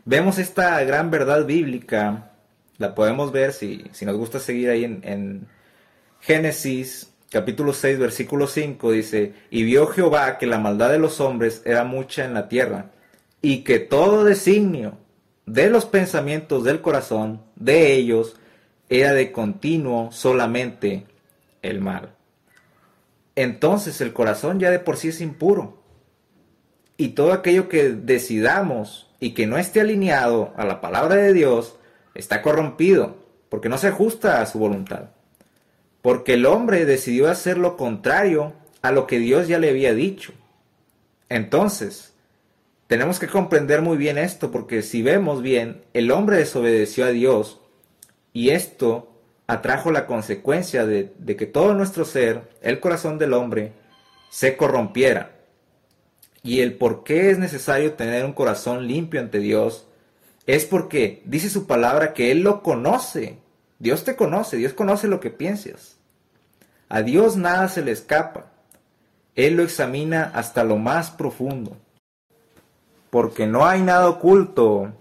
Vemos 0.04 0.40
esta 0.40 0.84
gran 0.84 1.12
verdad 1.12 1.46
bíblica, 1.46 2.32
la 2.80 2.96
podemos 2.96 3.32
ver 3.32 3.54
si, 3.54 3.86
si 3.92 4.04
nos 4.04 4.18
gusta 4.18 4.40
seguir 4.40 4.72
ahí 4.72 4.84
en, 4.84 5.02
en 5.04 5.48
Génesis 6.22 7.14
capítulo 7.30 7.74
6, 7.74 8.00
versículo 8.00 8.48
5 8.48 8.92
dice, 8.94 9.34
y 9.52 9.62
vio 9.62 9.86
Jehová 9.86 10.40
que 10.40 10.48
la 10.48 10.58
maldad 10.58 10.90
de 10.90 10.98
los 10.98 11.20
hombres 11.20 11.62
era 11.66 11.84
mucha 11.84 12.26
en 12.26 12.34
la 12.34 12.50
tierra, 12.50 12.88
y 13.44 13.64
que 13.64 13.78
todo 13.78 14.24
designio 14.24 15.03
de 15.46 15.70
los 15.70 15.86
pensamientos 15.86 16.64
del 16.64 16.82
corazón 16.82 17.42
de 17.56 17.94
ellos 17.94 18.36
era 18.90 19.14
de 19.14 19.32
continuo 19.32 20.12
solamente 20.12 21.06
el 21.62 21.82
mal. 21.82 22.16
Entonces 23.36 24.00
el 24.02 24.14
corazón 24.14 24.60
ya 24.60 24.70
de 24.72 24.80
por 24.80 24.98
sí 24.98 25.10
es 25.10 25.22
impuro. 25.22 25.82
Y 26.98 27.10
todo 27.10 27.34
aquello 27.34 27.70
que 27.70 27.90
decidamos 27.90 29.10
y 29.20 29.34
que 29.34 29.48
no 29.48 29.58
esté 29.58 29.82
alineado 29.82 30.54
a 30.56 30.66
la 30.66 30.80
palabra 30.80 31.16
de 31.16 31.34
Dios 31.34 31.76
está 32.14 32.42
corrompido, 32.42 33.18
porque 33.50 33.70
no 33.70 33.78
se 33.78 33.88
ajusta 33.88 34.42
a 34.42 34.46
su 34.46 34.60
voluntad. 34.60 35.10
Porque 36.02 36.34
el 36.34 36.46
hombre 36.46 36.86
decidió 36.86 37.30
hacer 37.30 37.58
lo 37.58 37.78
contrario 37.78 38.54
a 38.82 38.92
lo 38.92 39.08
que 39.08 39.20
Dios 39.20 39.48
ya 39.48 39.58
le 39.58 39.70
había 39.70 39.94
dicho. 39.94 40.34
Entonces, 41.30 42.13
tenemos 42.94 43.18
que 43.18 43.26
comprender 43.26 43.82
muy 43.82 43.98
bien 43.98 44.20
esto, 44.20 44.52
porque 44.52 44.84
si 44.84 45.02
vemos 45.02 45.42
bien, 45.42 45.84
el 45.96 46.12
hombre 46.12 46.38
desobedeció 46.38 47.06
a 47.06 47.10
Dios 47.10 47.60
y 48.34 48.52
esto 48.52 49.12
atrajo 49.48 49.90
la 49.90 50.06
consecuencia 50.06 50.86
de, 50.86 51.12
que 51.36 51.48
todo 51.48 51.74
nuestro 51.74 52.06
ser, 52.06 52.52
el 52.62 52.80
corazón 52.80 53.18
del 53.18 53.34
hombre, 53.34 53.74
se 54.30 54.58
corrompiera. 54.58 55.32
Y 56.44 56.60
el 56.60 56.76
por 56.76 57.04
qué 57.04 57.32
es 57.32 57.40
necesario 57.40 57.94
tener 57.94 58.26
un 58.26 58.34
corazón 58.34 58.88
limpio 58.88 59.22
ante 59.22 59.40
Dios 59.40 59.88
es 60.46 60.66
porque 60.66 61.24
dice 61.26 61.50
su 61.50 61.66
palabra 61.66 62.14
que 62.14 62.30
Él 62.30 62.42
lo 62.42 62.62
conoce. 62.62 63.40
Dios 63.80 64.04
te 64.04 64.16
conoce, 64.16 64.58
Dios 64.58 64.74
conoce 64.74 65.08
lo 65.08 65.20
que 65.20 65.32
piensas. 65.32 65.98
A 66.90 67.02
Dios 67.02 67.38
nada 67.38 67.70
se 67.70 67.82
le 67.82 67.92
escapa. 67.92 68.52
Él 69.34 69.56
lo 69.56 69.64
examina 69.64 70.32
hasta 70.36 70.64
lo 70.64 70.78
más 70.78 71.10
profundo 71.10 71.76
porque 73.14 73.46
no 73.46 73.68
hay 73.68 73.84
nada 73.84 74.10
oculto 74.10 74.92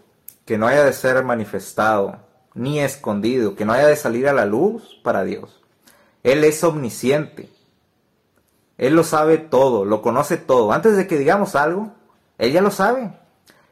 que 0.44 0.58
no 0.58 0.66
haya 0.66 0.84
de 0.84 0.92
ser 0.92 1.24
manifestado, 1.24 2.18
ni 2.52 2.78
escondido, 2.78 3.56
que 3.56 3.64
no 3.64 3.72
haya 3.72 3.86
de 3.86 3.96
salir 3.96 4.28
a 4.28 4.34
la 4.34 4.44
luz 4.44 5.00
para 5.02 5.24
Dios. 5.24 5.62
Él 6.22 6.44
es 6.44 6.62
omnisciente. 6.62 7.48
Él 8.76 8.96
lo 8.96 9.02
sabe 9.02 9.38
todo, 9.38 9.86
lo 9.86 10.02
conoce 10.02 10.36
todo. 10.36 10.72
Antes 10.72 10.94
de 10.94 11.06
que 11.06 11.16
digamos 11.16 11.56
algo, 11.56 11.94
Él 12.36 12.52
ya 12.52 12.60
lo 12.60 12.70
sabe. 12.70 13.18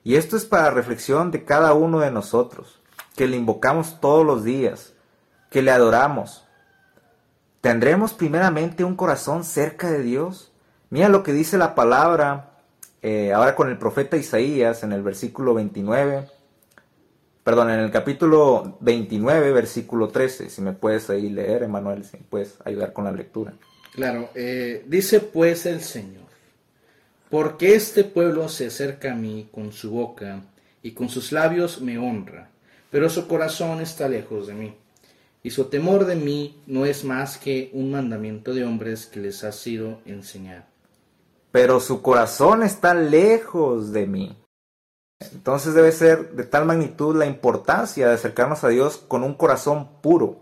Y 0.05 0.15
esto 0.15 0.39
es 0.39 0.47
para 0.47 0.71
reflexión 0.71 1.31
de 1.31 1.45
cada 1.45 1.75
uno 1.75 1.99
de 1.99 2.11
nosotros, 2.11 2.81
que 3.17 3.29
le 3.29 3.37
invocamos 3.37 4.01
todos 4.01 4.25
los 4.25 4.43
días, 4.43 4.95
que 5.51 5.61
le 5.61 5.71
adoramos. 5.71 6.47
¿Tendremos 7.61 8.15
primeramente 8.15 8.85
un 8.85 8.97
corazón 8.97 9.45
cerca 9.45 9.91
de 9.91 10.03
Dios? 10.03 10.51
Mira 10.89 11.11
lo 11.11 11.23
que 11.25 11.35
dice 11.35 11.59
la 11.59 11.75
palabra 11.75 12.50
eh, 13.03 13.33
ahora 13.33 13.55
con 13.55 13.71
el 13.71 13.79
profeta 13.79 14.17
Isaías 14.17 14.83
en 14.83 14.93
el 14.93 15.03
versículo 15.03 15.55
29, 15.55 16.27
perdón, 17.43 17.71
en 17.71 17.81
el 17.81 17.91
capítulo 17.91 18.77
29, 18.81 19.53
versículo 19.53 20.09
13, 20.09 20.51
si 20.51 20.61
me 20.61 20.75
puedes 20.75 21.09
ahí 21.09 21.31
leer, 21.31 21.63
Emanuel, 21.63 22.05
si 22.05 22.19
puedes 22.19 22.57
ayudar 22.65 22.93
con 22.93 23.05
la 23.05 23.13
lectura. 23.13 23.55
Claro, 23.95 24.29
eh, 24.35 24.85
dice 24.87 25.21
pues 25.21 25.65
el 25.65 25.81
Señor, 25.81 26.27
porque 27.31 27.75
este 27.75 28.05
pueblo 28.05 28.49
se 28.51 28.67
acerca 28.67 29.13
a 29.13 29.17
mí 29.17 29.49
con 29.51 29.73
su 29.73 29.93
boca 29.93 30.43
y 30.83 30.91
con 30.91 31.09
sus 31.09 31.33
labios 31.33 31.81
me 31.81 31.97
honra, 31.97 32.51
pero 32.91 33.09
su 33.09 33.27
corazón 33.27 33.81
está 33.81 34.09
lejos 34.09 34.47
de 34.47 34.55
mí. 34.55 34.75
Y 35.43 35.51
su 35.51 35.65
temor 35.65 36.05
de 36.05 36.17
mí 36.17 36.61
no 36.67 36.85
es 36.85 37.03
más 37.03 37.39
que 37.39 37.71
un 37.73 37.91
mandamiento 37.91 38.53
de 38.53 38.65
hombres 38.65 39.07
que 39.07 39.21
les 39.21 39.43
ha 39.43 39.53
sido 39.53 40.01
enseñado 40.05 40.65
pero 41.53 41.81
su 41.81 42.03
corazón 42.03 42.63
está 42.63 42.95
lejos 42.95 43.93
de 43.93 44.07
mí. 44.07 44.37
Entonces 45.33 45.75
debe 45.75 45.93
ser 45.93 46.33
de 46.33 46.45
tal 46.45 46.65
magnitud 46.65 47.15
la 47.17 47.27
importancia 47.27 48.09
de 48.09 48.15
acercarnos 48.15 48.65
a 48.65 48.69
Dios 48.69 48.97
con 48.97 49.23
un 49.23 49.35
corazón 49.35 49.89
puro. 50.01 50.37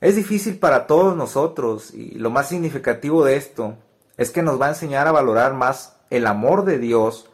Es 0.00 0.16
difícil 0.16 0.58
para 0.58 0.86
todos 0.86 1.16
nosotros 1.16 1.92
y 1.92 2.12
lo 2.18 2.30
más 2.30 2.48
significativo 2.48 3.24
de 3.24 3.36
esto 3.36 3.76
es 4.16 4.30
que 4.30 4.42
nos 4.42 4.60
va 4.60 4.66
a 4.66 4.70
enseñar 4.70 5.06
a 5.06 5.12
valorar 5.12 5.54
más 5.54 5.96
el 6.10 6.26
amor 6.26 6.64
de 6.64 6.78
Dios, 6.78 7.28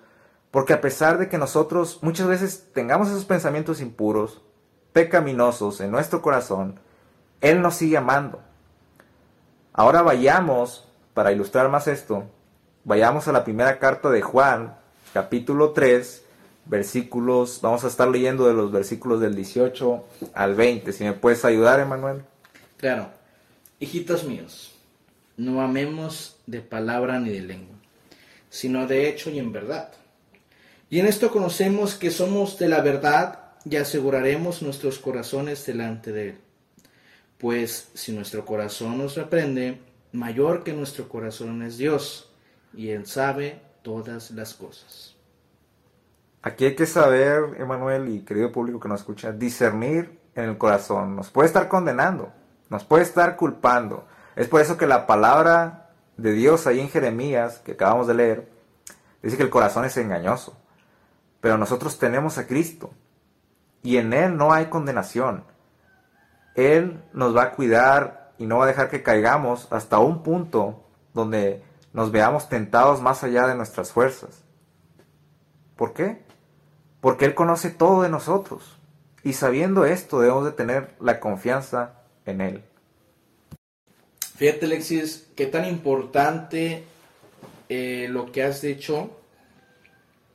porque 0.50 0.72
a 0.72 0.80
pesar 0.80 1.18
de 1.18 1.28
que 1.28 1.38
nosotros 1.38 1.98
muchas 2.02 2.26
veces 2.26 2.68
tengamos 2.72 3.08
esos 3.08 3.24
pensamientos 3.24 3.80
impuros, 3.80 4.40
pecaminosos 4.92 5.80
en 5.80 5.90
nuestro 5.90 6.22
corazón, 6.22 6.80
Él 7.40 7.60
nos 7.60 7.74
sigue 7.74 7.96
amando. 7.96 8.40
Ahora 9.72 10.02
vayamos, 10.02 10.88
para 11.14 11.32
ilustrar 11.32 11.68
más 11.68 11.86
esto, 11.86 12.24
Vayamos 12.84 13.28
a 13.28 13.32
la 13.32 13.44
primera 13.44 13.78
carta 13.78 14.08
de 14.08 14.22
Juan, 14.22 14.74
capítulo 15.12 15.72
3, 15.72 16.24
versículos, 16.64 17.60
vamos 17.60 17.84
a 17.84 17.88
estar 17.88 18.08
leyendo 18.08 18.46
de 18.46 18.54
los 18.54 18.72
versículos 18.72 19.20
del 19.20 19.34
18 19.34 20.04
al 20.32 20.54
20. 20.54 20.90
Si 20.94 21.04
me 21.04 21.12
puedes 21.12 21.44
ayudar, 21.44 21.78
Emanuel. 21.78 22.22
Claro. 22.78 23.10
Hijitos 23.80 24.24
míos, 24.24 24.72
no 25.36 25.60
amemos 25.60 26.38
de 26.46 26.62
palabra 26.62 27.20
ni 27.20 27.30
de 27.30 27.42
lengua, 27.42 27.76
sino 28.48 28.86
de 28.86 29.10
hecho 29.10 29.28
y 29.28 29.38
en 29.38 29.52
verdad. 29.52 29.92
Y 30.88 31.00
en 31.00 31.06
esto 31.06 31.30
conocemos 31.30 31.94
que 31.96 32.10
somos 32.10 32.58
de 32.58 32.68
la 32.68 32.80
verdad 32.80 33.40
y 33.66 33.76
aseguraremos 33.76 34.62
nuestros 34.62 34.98
corazones 34.98 35.66
delante 35.66 36.12
de 36.12 36.30
Él. 36.30 36.38
Pues 37.36 37.90
si 37.92 38.12
nuestro 38.12 38.46
corazón 38.46 38.96
nos 38.96 39.16
reprende, 39.16 39.80
mayor 40.12 40.64
que 40.64 40.72
nuestro 40.72 41.08
corazón 41.10 41.62
es 41.62 41.76
Dios 41.76 42.29
y 42.72 42.90
Él 42.90 43.06
sabe 43.06 43.62
todas 43.82 44.30
las 44.30 44.54
cosas. 44.54 45.16
Aquí 46.42 46.64
hay 46.64 46.74
que 46.74 46.86
saber, 46.86 47.56
Emanuel 47.58 48.08
y 48.08 48.24
querido 48.24 48.50
público 48.50 48.80
que 48.80 48.88
nos 48.88 49.00
escucha, 49.00 49.32
discernir 49.32 50.18
en 50.34 50.44
el 50.44 50.58
corazón. 50.58 51.16
Nos 51.16 51.30
puede 51.30 51.46
estar 51.46 51.68
condenando, 51.68 52.32
nos 52.70 52.84
puede 52.84 53.02
estar 53.02 53.36
culpando. 53.36 54.06
Es 54.36 54.48
por 54.48 54.60
eso 54.60 54.78
que 54.78 54.86
la 54.86 55.06
palabra 55.06 55.90
de 56.16 56.32
Dios 56.32 56.66
ahí 56.66 56.80
en 56.80 56.88
Jeremías, 56.88 57.58
que 57.58 57.72
acabamos 57.72 58.06
de 58.06 58.14
leer, 58.14 58.50
dice 59.22 59.36
que 59.36 59.42
el 59.42 59.50
corazón 59.50 59.84
es 59.84 59.96
engañoso. 59.96 60.56
Pero 61.40 61.58
nosotros 61.58 61.98
tenemos 61.98 62.38
a 62.38 62.46
Cristo 62.46 62.90
y 63.82 63.96
en 63.96 64.12
Él 64.12 64.36
no 64.36 64.52
hay 64.52 64.66
condenación. 64.66 65.44
Él 66.54 67.02
nos 67.12 67.36
va 67.36 67.42
a 67.42 67.52
cuidar 67.52 68.32
y 68.38 68.46
no 68.46 68.58
va 68.58 68.64
a 68.64 68.68
dejar 68.68 68.88
que 68.88 69.02
caigamos 69.02 69.68
hasta 69.70 69.98
un 69.98 70.22
punto 70.22 70.84
donde 71.12 71.62
nos 71.92 72.12
veamos 72.12 72.48
tentados 72.48 73.00
más 73.00 73.24
allá 73.24 73.46
de 73.46 73.54
nuestras 73.54 73.92
fuerzas. 73.92 74.42
¿Por 75.76 75.92
qué? 75.92 76.22
Porque 77.00 77.24
Él 77.24 77.34
conoce 77.34 77.70
todo 77.70 78.02
de 78.02 78.08
nosotros. 78.08 78.76
Y 79.22 79.32
sabiendo 79.34 79.84
esto 79.84 80.20
debemos 80.20 80.44
de 80.44 80.52
tener 80.52 80.94
la 81.00 81.20
confianza 81.20 81.94
en 82.26 82.40
Él. 82.40 82.62
Fíjate 84.36 84.66
Alexis, 84.66 85.28
qué 85.36 85.46
tan 85.46 85.66
importante 85.66 86.84
eh, 87.68 88.06
lo 88.08 88.32
que 88.32 88.42
has 88.42 88.62
dicho 88.62 89.10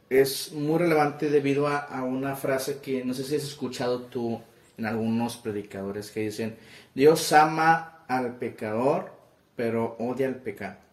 es 0.09 0.51
muy 0.51 0.77
relevante 0.77 1.29
debido 1.29 1.67
a, 1.67 1.79
a, 1.79 2.03
una 2.03 2.35
frase 2.35 2.79
que 2.79 3.03
no 3.03 3.15
sé 3.15 3.23
si 3.23 3.35
has 3.35 3.43
escuchado 3.43 4.01
tú 4.01 4.39
en 4.77 4.85
algunos 4.85 5.37
predicadores 5.37 6.11
que 6.11 6.19
dicen, 6.19 6.55
Dios 6.93 7.33
ama 7.33 8.03
al 8.07 8.35
pecador, 8.35 9.11
pero 9.55 9.95
odia 9.99 10.27
al 10.27 10.35
pecado. 10.35 10.84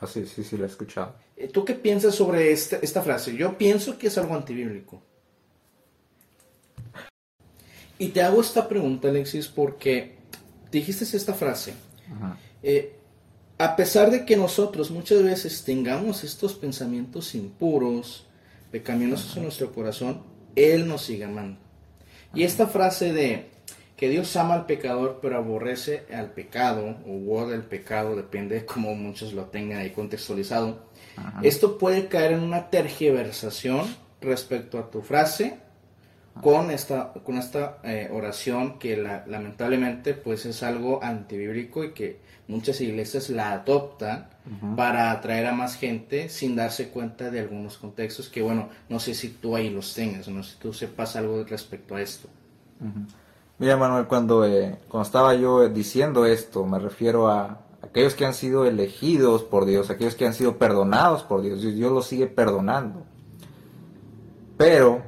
Ah, 0.00 0.06
sí, 0.06 0.26
sí, 0.26 0.44
sí, 0.44 0.56
lo 0.56 0.64
he 0.64 0.68
escuchado. 0.68 1.16
Eh, 1.36 1.48
¿Tú 1.48 1.64
qué 1.64 1.74
piensas 1.74 2.14
sobre 2.14 2.52
esta, 2.52 2.76
esta 2.76 3.02
frase? 3.02 3.34
Yo 3.34 3.58
pienso 3.58 3.98
que 3.98 4.06
es 4.06 4.18
algo 4.18 4.34
antibíblico. 4.34 5.02
Y 7.98 8.08
te 8.08 8.22
hago 8.22 8.40
esta 8.40 8.68
pregunta, 8.68 9.08
Alexis, 9.08 9.48
porque 9.48 10.18
dijiste 10.70 11.04
esta 11.16 11.34
frase. 11.34 11.74
Eh, 12.62 12.94
a 13.58 13.74
pesar 13.74 14.10
de 14.12 14.24
que 14.24 14.36
nosotros 14.36 14.90
muchas 14.92 15.22
veces 15.22 15.64
tengamos 15.64 16.22
estos 16.22 16.54
pensamientos 16.54 17.34
impuros, 17.34 18.26
pecaminosos 18.70 19.36
en 19.36 19.42
nuestro 19.42 19.72
corazón, 19.72 20.22
Él 20.54 20.86
nos 20.86 21.02
sigue 21.02 21.24
amando. 21.24 21.58
Y 22.34 22.44
esta 22.44 22.68
frase 22.68 23.12
de 23.12 23.50
que 23.98 24.08
Dios 24.08 24.34
ama 24.36 24.54
al 24.54 24.66
pecador 24.66 25.18
pero 25.20 25.36
aborrece 25.36 26.06
al 26.14 26.30
pecado 26.30 26.96
o 27.04 27.36
odia 27.36 27.56
el 27.56 27.64
pecado, 27.64 28.14
depende 28.14 28.54
de 28.54 28.64
cómo 28.64 28.94
muchos 28.94 29.32
lo 29.32 29.46
tengan 29.46 29.80
ahí 29.80 29.90
contextualizado. 29.90 30.86
Esto 31.42 31.78
puede 31.78 32.06
caer 32.06 32.32
en 32.32 32.40
una 32.40 32.70
tergiversación 32.70 33.84
respecto 34.20 34.78
a 34.78 34.88
tu 34.88 35.02
frase 35.02 35.58
con 36.40 36.70
esta, 36.70 37.12
con 37.12 37.38
esta 37.38 37.78
eh, 37.82 38.08
oración 38.12 38.78
que 38.78 38.96
lamentablemente 38.96 40.14
pues 40.14 40.46
es 40.46 40.62
algo 40.62 41.02
antibíblico 41.02 41.82
y 41.82 41.90
que 41.90 42.20
muchas 42.46 42.80
iglesias 42.80 43.28
la 43.30 43.50
adoptan 43.50 44.28
para 44.76 45.10
atraer 45.10 45.46
a 45.46 45.52
más 45.52 45.76
gente 45.76 46.28
sin 46.28 46.54
darse 46.54 46.90
cuenta 46.90 47.32
de 47.32 47.40
algunos 47.40 47.76
contextos 47.76 48.28
que 48.28 48.42
bueno, 48.42 48.68
no 48.88 49.00
sé 49.00 49.12
si 49.14 49.30
tú 49.30 49.56
ahí 49.56 49.70
los 49.70 49.92
tengas, 49.92 50.28
no 50.28 50.44
sé 50.44 50.52
si 50.52 50.58
tú 50.58 50.72
sepas 50.72 51.16
algo 51.16 51.42
respecto 51.42 51.96
a 51.96 52.00
esto. 52.00 52.28
Mira, 53.58 53.76
Manuel, 53.76 54.06
cuando, 54.06 54.44
eh, 54.44 54.78
cuando 54.88 55.04
estaba 55.04 55.34
yo 55.34 55.68
diciendo 55.68 56.26
esto, 56.26 56.64
me 56.64 56.78
refiero 56.78 57.28
a 57.28 57.60
aquellos 57.82 58.14
que 58.14 58.24
han 58.24 58.34
sido 58.34 58.64
elegidos 58.64 59.42
por 59.42 59.64
Dios, 59.64 59.90
aquellos 59.90 60.14
que 60.14 60.26
han 60.26 60.34
sido 60.34 60.58
perdonados 60.58 61.24
por 61.24 61.42
Dios. 61.42 61.60
Dios, 61.60 61.92
los 61.92 62.06
sigue 62.06 62.28
perdonando. 62.28 63.02
Pero 64.56 65.02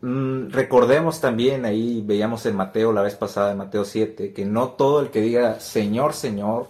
mm, 0.00 0.50
recordemos 0.50 1.20
también, 1.20 1.64
ahí 1.64 2.02
veíamos 2.06 2.46
en 2.46 2.54
Mateo 2.54 2.92
la 2.92 3.02
vez 3.02 3.16
pasada, 3.16 3.50
en 3.50 3.58
Mateo 3.58 3.84
7, 3.84 4.32
que 4.32 4.44
no 4.44 4.70
todo 4.70 5.00
el 5.00 5.10
que 5.10 5.20
diga 5.20 5.58
Señor, 5.58 6.12
Señor, 6.12 6.68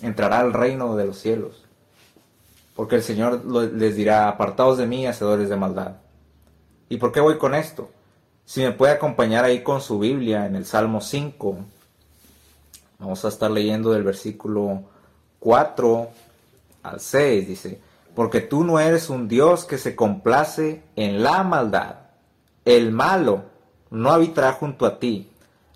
entrará 0.00 0.40
al 0.40 0.54
reino 0.54 0.96
de 0.96 1.06
los 1.06 1.18
cielos. 1.18 1.64
Porque 2.74 2.96
el 2.96 3.02
Señor 3.02 3.44
les 3.44 3.96
dirá, 3.96 4.28
apartados 4.28 4.78
de 4.78 4.86
mí, 4.86 5.06
hacedores 5.06 5.50
de 5.50 5.56
maldad. 5.56 5.96
¿Y 6.88 6.96
por 6.96 7.12
qué 7.12 7.20
voy 7.20 7.36
con 7.36 7.54
esto? 7.54 7.90
Si 8.48 8.62
me 8.62 8.72
puede 8.72 8.94
acompañar 8.94 9.44
ahí 9.44 9.62
con 9.62 9.82
su 9.82 9.98
Biblia 9.98 10.46
en 10.46 10.56
el 10.56 10.64
Salmo 10.64 11.02
5, 11.02 11.58
vamos 12.98 13.22
a 13.22 13.28
estar 13.28 13.50
leyendo 13.50 13.90
del 13.90 14.04
versículo 14.04 14.84
4 15.38 16.08
al 16.82 16.98
6, 16.98 17.46
dice, 17.46 17.78
porque 18.14 18.40
tú 18.40 18.64
no 18.64 18.80
eres 18.80 19.10
un 19.10 19.28
Dios 19.28 19.66
que 19.66 19.76
se 19.76 19.94
complace 19.94 20.82
en 20.96 21.22
la 21.22 21.42
maldad. 21.42 21.96
El 22.64 22.90
malo 22.90 23.42
no 23.90 24.12
habitará 24.12 24.54
junto 24.54 24.86
a 24.86 24.98
ti. 24.98 25.30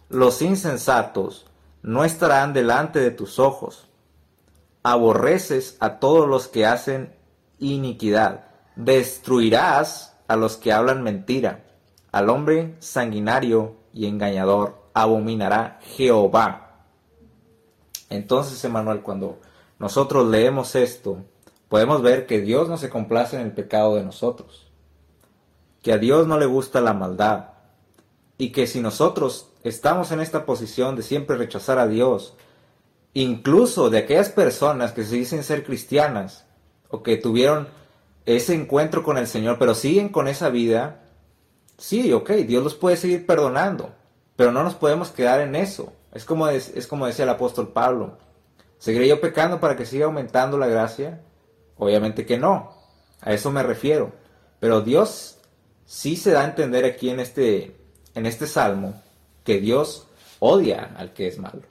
Los 0.09 0.41
insensatos 0.41 1.45
no 1.83 2.07
estarán 2.07 2.55
delante 2.55 3.01
de 3.01 3.11
tus 3.11 3.39
ojos. 3.39 3.87
Aborreces 4.83 5.77
a 5.79 5.99
todos 5.99 6.27
los 6.27 6.49
que 6.49 6.65
hacen 6.65 7.15
iniquidad. 7.59 8.47
Destruirás 8.77 10.17
a 10.27 10.37
los 10.37 10.57
que 10.57 10.73
hablan 10.73 11.03
mentira 11.03 11.65
al 12.13 12.29
hombre 12.29 12.77
sanguinario 12.79 13.75
y 13.95 14.07
engañador 14.07 14.83
abominará 14.95 15.81
Jehová. 15.83 16.85
Entonces, 18.11 18.63
Emanuel, 18.65 19.01
cuando 19.01 19.41
nosotros 19.79 20.29
leemos 20.29 20.75
esto, 20.77 21.25
podemos 21.69 22.03
ver 22.03 22.27
que 22.27 22.41
Dios 22.41 22.69
no 22.69 22.77
se 22.77 22.91
complace 22.91 23.37
en 23.37 23.43
el 23.43 23.53
pecado 23.53 23.97
de 23.97 24.05
nosotros, 24.05 24.71
que 25.83 25.93
a 25.93 25.99
Dios 25.99 26.27
no 26.27 26.39
le 26.39 26.47
gusta 26.47 26.83
la 26.83 26.93
maldad, 26.93 27.47
y 28.37 28.53
que 28.53 28.67
si 28.67 28.81
nosotros 28.81 29.49
estamos 29.65 30.13
en 30.13 30.21
esta 30.21 30.45
posición 30.45 30.97
de 30.97 31.03
siempre 31.03 31.37
rechazar 31.37 31.79
a 31.79 31.89
Dios, 31.89 32.35
incluso 33.15 33.89
de 33.89 33.99
aquellas 33.99 34.29
personas 34.29 34.93
que 34.93 35.05
se 35.05 35.17
dicen 35.17 35.43
ser 35.43 35.65
cristianas, 35.65 36.45
o 36.89 37.03
que 37.03 37.17
tuvieron 37.17 37.69
ese 38.27 38.55
encuentro 38.55 39.03
con 39.03 39.17
el 39.17 39.27
Señor, 39.27 39.57
pero 39.59 39.75
siguen 39.75 40.11
con 40.11 40.29
esa 40.29 40.51
vida, 40.51 41.02
sí, 41.79 42.13
ok, 42.13 42.31
Dios 42.31 42.63
los 42.63 42.75
puede 42.75 42.97
seguir 42.97 43.27
perdonando, 43.27 43.95
pero 44.37 44.53
no 44.53 44.63
nos 44.63 44.75
podemos 44.75 45.11
quedar 45.11 45.41
en 45.41 45.55
eso. 45.55 45.93
Es 46.13 46.25
como, 46.25 46.49
es, 46.49 46.87
como 46.87 47.07
decía 47.07 47.25
el 47.25 47.31
apóstol 47.31 47.73
Pablo. 47.73 48.19
¿Seguiré 48.79 49.09
yo 49.09 49.21
pecando 49.21 49.61
para 49.61 49.77
que 49.77 49.87
siga 49.87 50.07
aumentando 50.07 50.59
la 50.59 50.67
gracia? 50.67 51.21
Obviamente 51.79 52.27
que 52.27 52.39
no. 52.39 52.75
A 53.21 53.33
eso 53.33 53.51
me 53.51 53.63
refiero. 53.63 54.13
Pero 54.61 54.81
Dios 54.81 55.39
sí 55.87 56.17
se 56.17 56.33
da 56.33 56.43
a 56.43 56.47
entender 56.47 56.85
aquí 56.85 57.11
en 57.11 57.21
este, 57.21 57.77
en 58.15 58.27
este 58.27 58.47
salmo 58.47 59.01
que 59.45 59.61
Dios 59.61 60.07
odia 60.39 60.95
al 60.97 61.13
que 61.13 61.29
es 61.29 61.39
malo. 61.39 61.63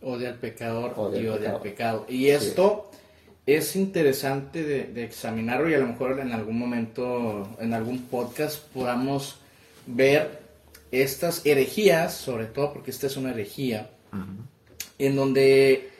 Odia 0.00 0.30
al 0.30 0.38
pecador 0.38 0.94
y 1.14 1.26
odia 1.26 1.50
al 1.50 1.60
pecado. 1.60 2.06
Y 2.08 2.28
esto 2.28 2.90
es 3.46 3.76
interesante 3.76 4.64
de, 4.64 5.04
examinarlo 5.04 5.70
y 5.70 5.74
a 5.74 5.78
lo 5.78 5.86
mejor 5.86 6.18
en 6.18 6.32
algún 6.32 6.58
momento, 6.58 7.48
en 7.60 7.72
algún 7.74 8.02
podcast 8.02 8.58
podamos 8.74 9.38
ver 9.86 10.40
estas 10.90 11.46
herejías, 11.46 12.14
sobre 12.14 12.46
todo 12.46 12.72
porque 12.72 12.90
esta 12.90 13.06
es 13.06 13.16
una 13.16 13.30
herejía, 13.30 13.90
en 14.98 15.14
donde 15.14 15.90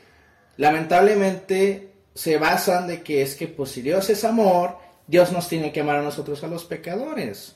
lamentablemente 0.57 1.91
se 2.15 2.37
basan 2.39 2.89
de 2.89 3.03
que 3.03 3.23
es 3.23 3.37
que 3.37 3.47
pues 3.47 3.71
si 3.71 3.83
Dios 3.83 4.11
es 4.11 4.25
amor, 4.25 4.79
Dios 5.07 5.31
nos 5.31 5.49
tiene 5.49 5.71
que 5.71 5.81
amar 5.81 5.97
a 5.97 6.03
nosotros 6.03 6.43
a 6.43 6.49
los 6.49 6.65
pecadores. 6.65 7.55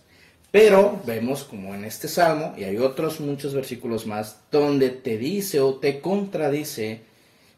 Pero 0.52 1.00
vemos 1.04 1.44
como 1.44 1.74
en 1.74 1.84
este 1.84 2.08
salmo, 2.08 2.54
y 2.56 2.64
hay 2.64 2.76
otros 2.78 3.20
muchos 3.20 3.54
versículos 3.54 4.06
más, 4.06 4.40
donde 4.50 4.90
te 4.90 5.16
dice 5.16 5.60
o 5.60 5.76
te 5.76 6.00
contradice 6.00 7.02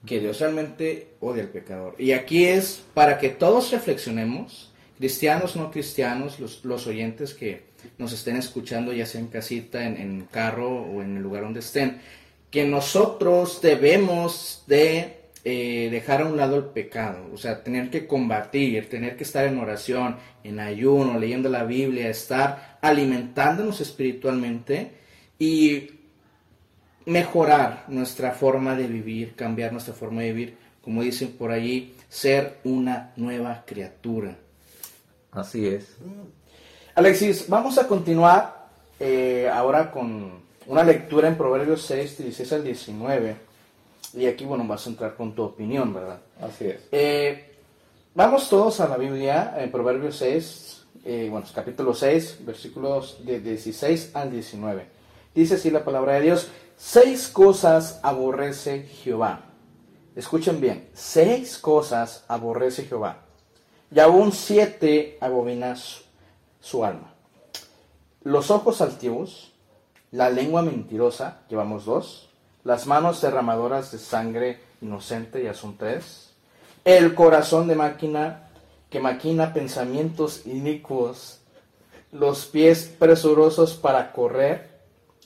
que 0.07 0.21
Dios 0.21 0.41
realmente 0.41 1.09
odia 1.21 1.43
al 1.43 1.49
pecador. 1.49 1.95
Y 1.99 2.13
aquí 2.13 2.45
es 2.45 2.83
para 2.95 3.19
que 3.19 3.29
todos 3.29 3.71
reflexionemos, 3.71 4.73
cristianos, 4.99 5.57
no 5.57 5.71
cristianos, 5.71 6.41
los, 6.41 6.65
los 6.65 6.87
oyentes 6.87 7.35
que 7.35 7.63
nos 7.99 8.13
estén 8.13 8.37
escuchando, 8.37 8.93
ya 8.93 9.07
sea 9.07 9.21
en 9.21 9.29
casita, 9.29 9.85
en, 9.85 9.97
en 9.97 10.23
carro 10.31 10.83
o 10.83 11.03
en 11.03 11.17
el 11.17 11.23
lugar 11.23 11.43
donde 11.43 11.61
estén, 11.61 12.01
que 12.51 12.65
nosotros 12.65 13.61
debemos 13.63 14.65
de 14.67 15.23
eh, 15.45 15.89
dejar 15.91 16.23
a 16.23 16.27
un 16.27 16.37
lado 16.37 16.57
el 16.57 16.67
pecado, 16.67 17.29
o 17.33 17.37
sea, 17.37 17.65
tener 17.65 17.91
que 17.91 18.07
combatir, 18.07 18.89
tener 18.89 19.17
que 19.17 19.25
estar 19.25 19.45
en 19.45 19.59
oración, 19.59 20.17
en 20.45 20.61
ayuno, 20.61 21.19
leyendo 21.19 21.49
la 21.49 21.65
Biblia, 21.65 22.09
estar 22.09 22.79
alimentándonos 22.81 23.81
espiritualmente 23.81 24.93
y 25.41 26.02
mejorar 27.07 27.85
nuestra 27.89 28.33
forma 28.33 28.75
de 28.77 28.87
vivir, 28.87 29.35
cambiar 29.35 29.73
nuestra 29.73 29.95
forma 29.95 30.23
de 30.23 30.33
vivir, 30.33 30.59
como 30.83 31.03
dicen 31.03 31.33
por 31.33 31.51
allí, 31.51 31.95
ser 32.09 32.59
una 32.65 33.13
nueva 33.17 33.65
criatura. 33.67 34.37
Así 35.31 35.67
es. 35.67 35.97
Alexis, 36.95 37.49
vamos 37.49 37.79
a 37.79 37.89
continuar 37.89 38.67
eh, 39.01 39.49
ahora 39.53 39.91
con 39.91 40.43
una 40.67 40.85
lectura 40.85 41.29
en 41.29 41.37
Proverbios 41.37 41.83
6, 41.83 42.19
16 42.19 42.53
al 42.53 42.65
19. 42.65 43.37
Y 44.15 44.27
aquí, 44.27 44.45
bueno, 44.45 44.65
vas 44.67 44.87
a 44.87 44.91
entrar 44.91 45.15
con 45.17 45.35
tu 45.35 45.43
opinión, 45.43 45.95
¿verdad? 45.95 46.19
Así 46.41 46.67
es. 46.67 46.89
Eh, 46.93 47.57
vamos 48.15 48.49
todos 48.49 48.81
a 48.81 48.89
la 48.89 48.99
Biblia, 48.99 49.55
en 49.57 49.71
Proverbios 49.71 50.17
6, 50.17 50.87
eh, 51.05 51.29
bueno, 51.31 51.47
capítulo 51.55 51.95
6, 51.95 52.39
versículos 52.45 53.25
de 53.25 53.41
16 53.41 54.11
al 54.15 54.31
19. 54.31 54.87
Dice 55.35 55.55
así 55.55 55.71
la 55.71 55.85
palabra 55.85 56.15
de 56.15 56.23
Dios. 56.23 56.49
Seis 56.77 57.29
cosas 57.29 58.01
aborrece 58.03 58.83
Jehová. 58.83 59.43
Escuchen 60.15 60.61
bien, 60.61 60.91
seis 60.93 61.59
cosas 61.59 62.25
aborrece 62.29 62.85
Jehová. 62.85 63.19
Y 63.95 64.01
aún 64.01 64.33
siete 64.33 65.17
abomina 65.21 65.77
su, 66.61 66.85
alma. 66.85 67.15
Los 68.23 68.51
ojos 68.51 68.81
altivos, 68.81 69.53
la 70.11 70.31
lengua 70.31 70.63
mentirosa, 70.63 71.43
llevamos 71.49 71.85
dos. 71.85 72.29
Las 72.65 72.87
manos 72.87 73.21
derramadoras 73.21 73.91
de 73.91 73.99
sangre 73.99 74.61
inocente, 74.81 75.43
ya 75.43 75.55
son 75.55 75.77
tres. 75.77 76.31
el 76.85 77.15
corazón 77.15 77.69
de 77.69 77.77
máquina 77.77 78.49
que 78.91 79.01
maquina 79.01 79.55
pensamientos 79.55 80.47
inicuos, 80.47 81.41
los 82.11 82.45
pies 82.45 82.93
presurosos 82.99 83.75
para 83.75 84.13
correr, 84.13 84.72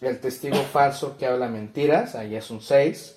el 0.00 0.20
testigo 0.20 0.56
falso 0.56 1.16
que 1.18 1.26
habla 1.26 1.48
mentiras, 1.48 2.14
ahí 2.14 2.36
es 2.36 2.50
un 2.50 2.60
6, 2.60 3.16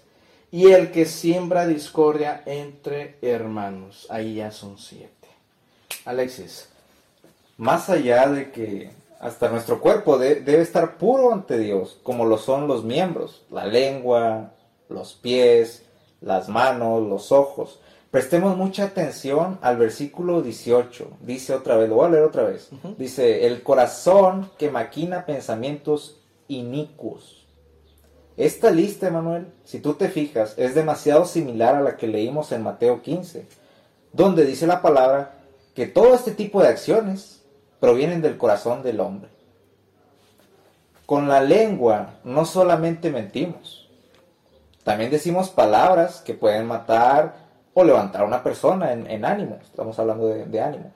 y 0.52 0.72
el 0.72 0.92
que 0.92 1.06
siembra 1.06 1.68
discordia 1.68 2.42
entre 2.46 3.18
hermanos, 3.22 4.08
ahí 4.10 4.36
ya 4.36 4.52
son 4.52 4.78
7. 4.78 5.10
Alexis. 6.06 6.70
Más 7.58 7.90
allá 7.90 8.28
de 8.30 8.52
que 8.52 8.92
hasta 9.20 9.50
nuestro 9.50 9.82
cuerpo 9.82 10.18
debe 10.18 10.62
estar 10.62 10.98
puro 10.98 11.34
ante 11.34 11.58
Dios, 11.60 12.00
como 12.04 12.26
lo 12.26 12.38
son 12.38 12.68
los 12.68 12.84
miembros, 12.86 13.44
la 13.52 13.66
lengua, 13.66 14.52
los 14.88 15.14
pies, 15.14 15.84
las 16.22 16.48
manos, 16.48 17.06
los 17.08 17.32
ojos. 17.32 17.80
Prestemos 18.12 18.58
mucha 18.58 18.86
atención 18.86 19.60
al 19.62 19.78
versículo 19.78 20.42
18. 20.42 21.18
Dice 21.22 21.54
otra 21.54 21.76
vez, 21.76 21.90
lo 21.90 21.96
voy 21.96 22.08
a 22.08 22.10
leer 22.10 22.24
otra 22.24 22.44
vez. 22.44 22.70
Dice, 22.98 23.46
el 23.46 23.62
corazón 23.62 24.50
que 24.58 24.72
maquina 24.72 25.26
pensamientos 25.26 26.19
inicuos. 26.50 27.48
Esta 28.36 28.72
lista, 28.72 29.08
Emanuel, 29.08 29.48
si 29.64 29.80
tú 29.80 29.94
te 29.94 30.10
fijas, 30.10 30.54
es 30.58 30.76
demasiado 30.76 31.26
similar 31.26 31.76
a 31.76 31.82
la 31.82 31.96
que 31.98 32.08
leímos 32.08 32.52
en 32.52 32.64
Mateo 32.64 33.02
15, 33.02 33.46
donde 34.12 34.46
dice 34.46 34.68
la 34.68 34.82
palabra 34.82 35.40
que 35.74 35.88
todo 35.88 36.14
este 36.14 36.32
tipo 36.32 36.62
de 36.62 36.68
acciones 36.68 37.44
provienen 37.80 38.22
del 38.22 38.38
corazón 38.38 38.84
del 38.84 39.00
hombre. 39.00 39.30
Con 41.06 41.28
la 41.28 41.42
lengua 41.42 42.16
no 42.24 42.46
solamente 42.46 43.10
mentimos, 43.10 43.90
también 44.84 45.12
decimos 45.12 45.50
palabras 45.50 46.22
que 46.22 46.34
pueden 46.34 46.66
matar 46.66 47.36
o 47.74 47.84
levantar 47.84 48.22
a 48.22 48.26
una 48.26 48.44
persona 48.44 48.92
en, 48.92 49.26
ánimo. 49.26 49.60
Estamos 49.62 50.00
hablando 50.00 50.28
de, 50.28 50.62
ánimo. 50.62 50.92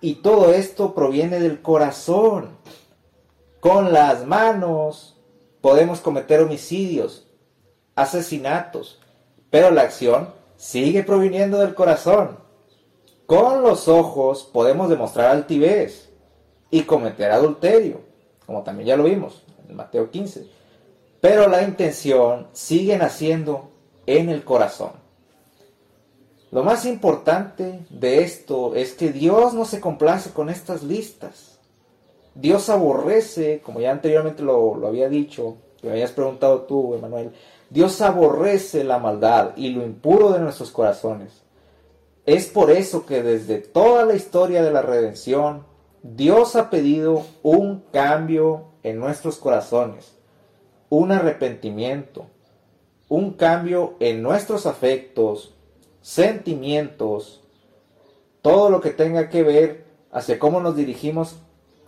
Y 0.00 0.16
todo 0.16 0.52
esto 0.52 0.94
proviene 0.94 1.40
del 1.40 1.60
corazón. 1.60 2.50
Con 3.64 3.94
las 3.94 4.26
manos 4.26 5.16
podemos 5.62 6.00
cometer 6.00 6.42
homicidios, 6.42 7.26
asesinatos, 7.94 9.00
pero 9.48 9.70
la 9.70 9.80
acción 9.80 10.28
sigue 10.58 11.02
proviniendo 11.02 11.60
del 11.60 11.74
corazón. 11.74 12.36
Con 13.24 13.62
los 13.62 13.88
ojos 13.88 14.44
podemos 14.52 14.90
demostrar 14.90 15.30
altivez 15.30 16.10
y 16.70 16.82
cometer 16.82 17.30
adulterio, 17.30 18.02
como 18.44 18.62
también 18.64 18.88
ya 18.88 18.96
lo 18.98 19.04
vimos 19.04 19.46
en 19.66 19.76
Mateo 19.76 20.10
15. 20.10 20.46
Pero 21.22 21.48
la 21.48 21.62
intención 21.62 22.48
sigue 22.52 22.98
naciendo 22.98 23.70
en 24.04 24.28
el 24.28 24.44
corazón. 24.44 24.92
Lo 26.50 26.64
más 26.64 26.84
importante 26.84 27.86
de 27.88 28.24
esto 28.24 28.74
es 28.74 28.92
que 28.92 29.10
Dios 29.10 29.54
no 29.54 29.64
se 29.64 29.80
complace 29.80 30.32
con 30.32 30.50
estas 30.50 30.82
listas. 30.82 31.53
Dios 32.34 32.68
aborrece, 32.68 33.60
como 33.62 33.80
ya 33.80 33.92
anteriormente 33.92 34.42
lo, 34.42 34.86
había 34.86 35.08
dicho, 35.08 35.56
que 35.80 35.86
me 35.86 35.92
habías 35.92 36.12
preguntado 36.12 36.62
tú, 36.62 36.94
Emanuel, 36.94 37.32
Dios 37.70 38.00
aborrece 38.00 38.84
la 38.84 38.98
maldad 38.98 39.52
y 39.56 39.70
lo 39.70 39.84
impuro 39.84 40.32
de 40.32 40.40
nuestros 40.40 40.70
corazones. 40.70 41.42
Es 42.26 42.46
por 42.46 42.70
eso 42.70 43.06
que 43.06 43.22
desde 43.22 43.58
toda 43.58 44.04
la 44.04 44.14
historia 44.14 44.62
de 44.62 44.70
la 44.70 44.82
redención, 44.82 45.64
Dios 46.02 46.56
ha 46.56 46.70
pedido 46.70 47.24
un 47.42 47.84
cambio 47.92 48.66
en 48.82 48.98
nuestros 48.98 49.36
corazones, 49.36 50.16
un 50.88 51.12
arrepentimiento, 51.12 52.26
un 53.08 53.32
cambio 53.32 53.94
en 54.00 54.22
nuestros 54.22 54.66
afectos, 54.66 55.54
sentimientos, 56.00 57.42
todo 58.42 58.70
lo 58.70 58.80
que 58.80 58.90
tenga 58.90 59.28
que 59.28 59.42
ver 59.42 59.84
hacia 60.10 60.38
cómo 60.38 60.60
nos 60.60 60.76
dirigimos 60.76 61.36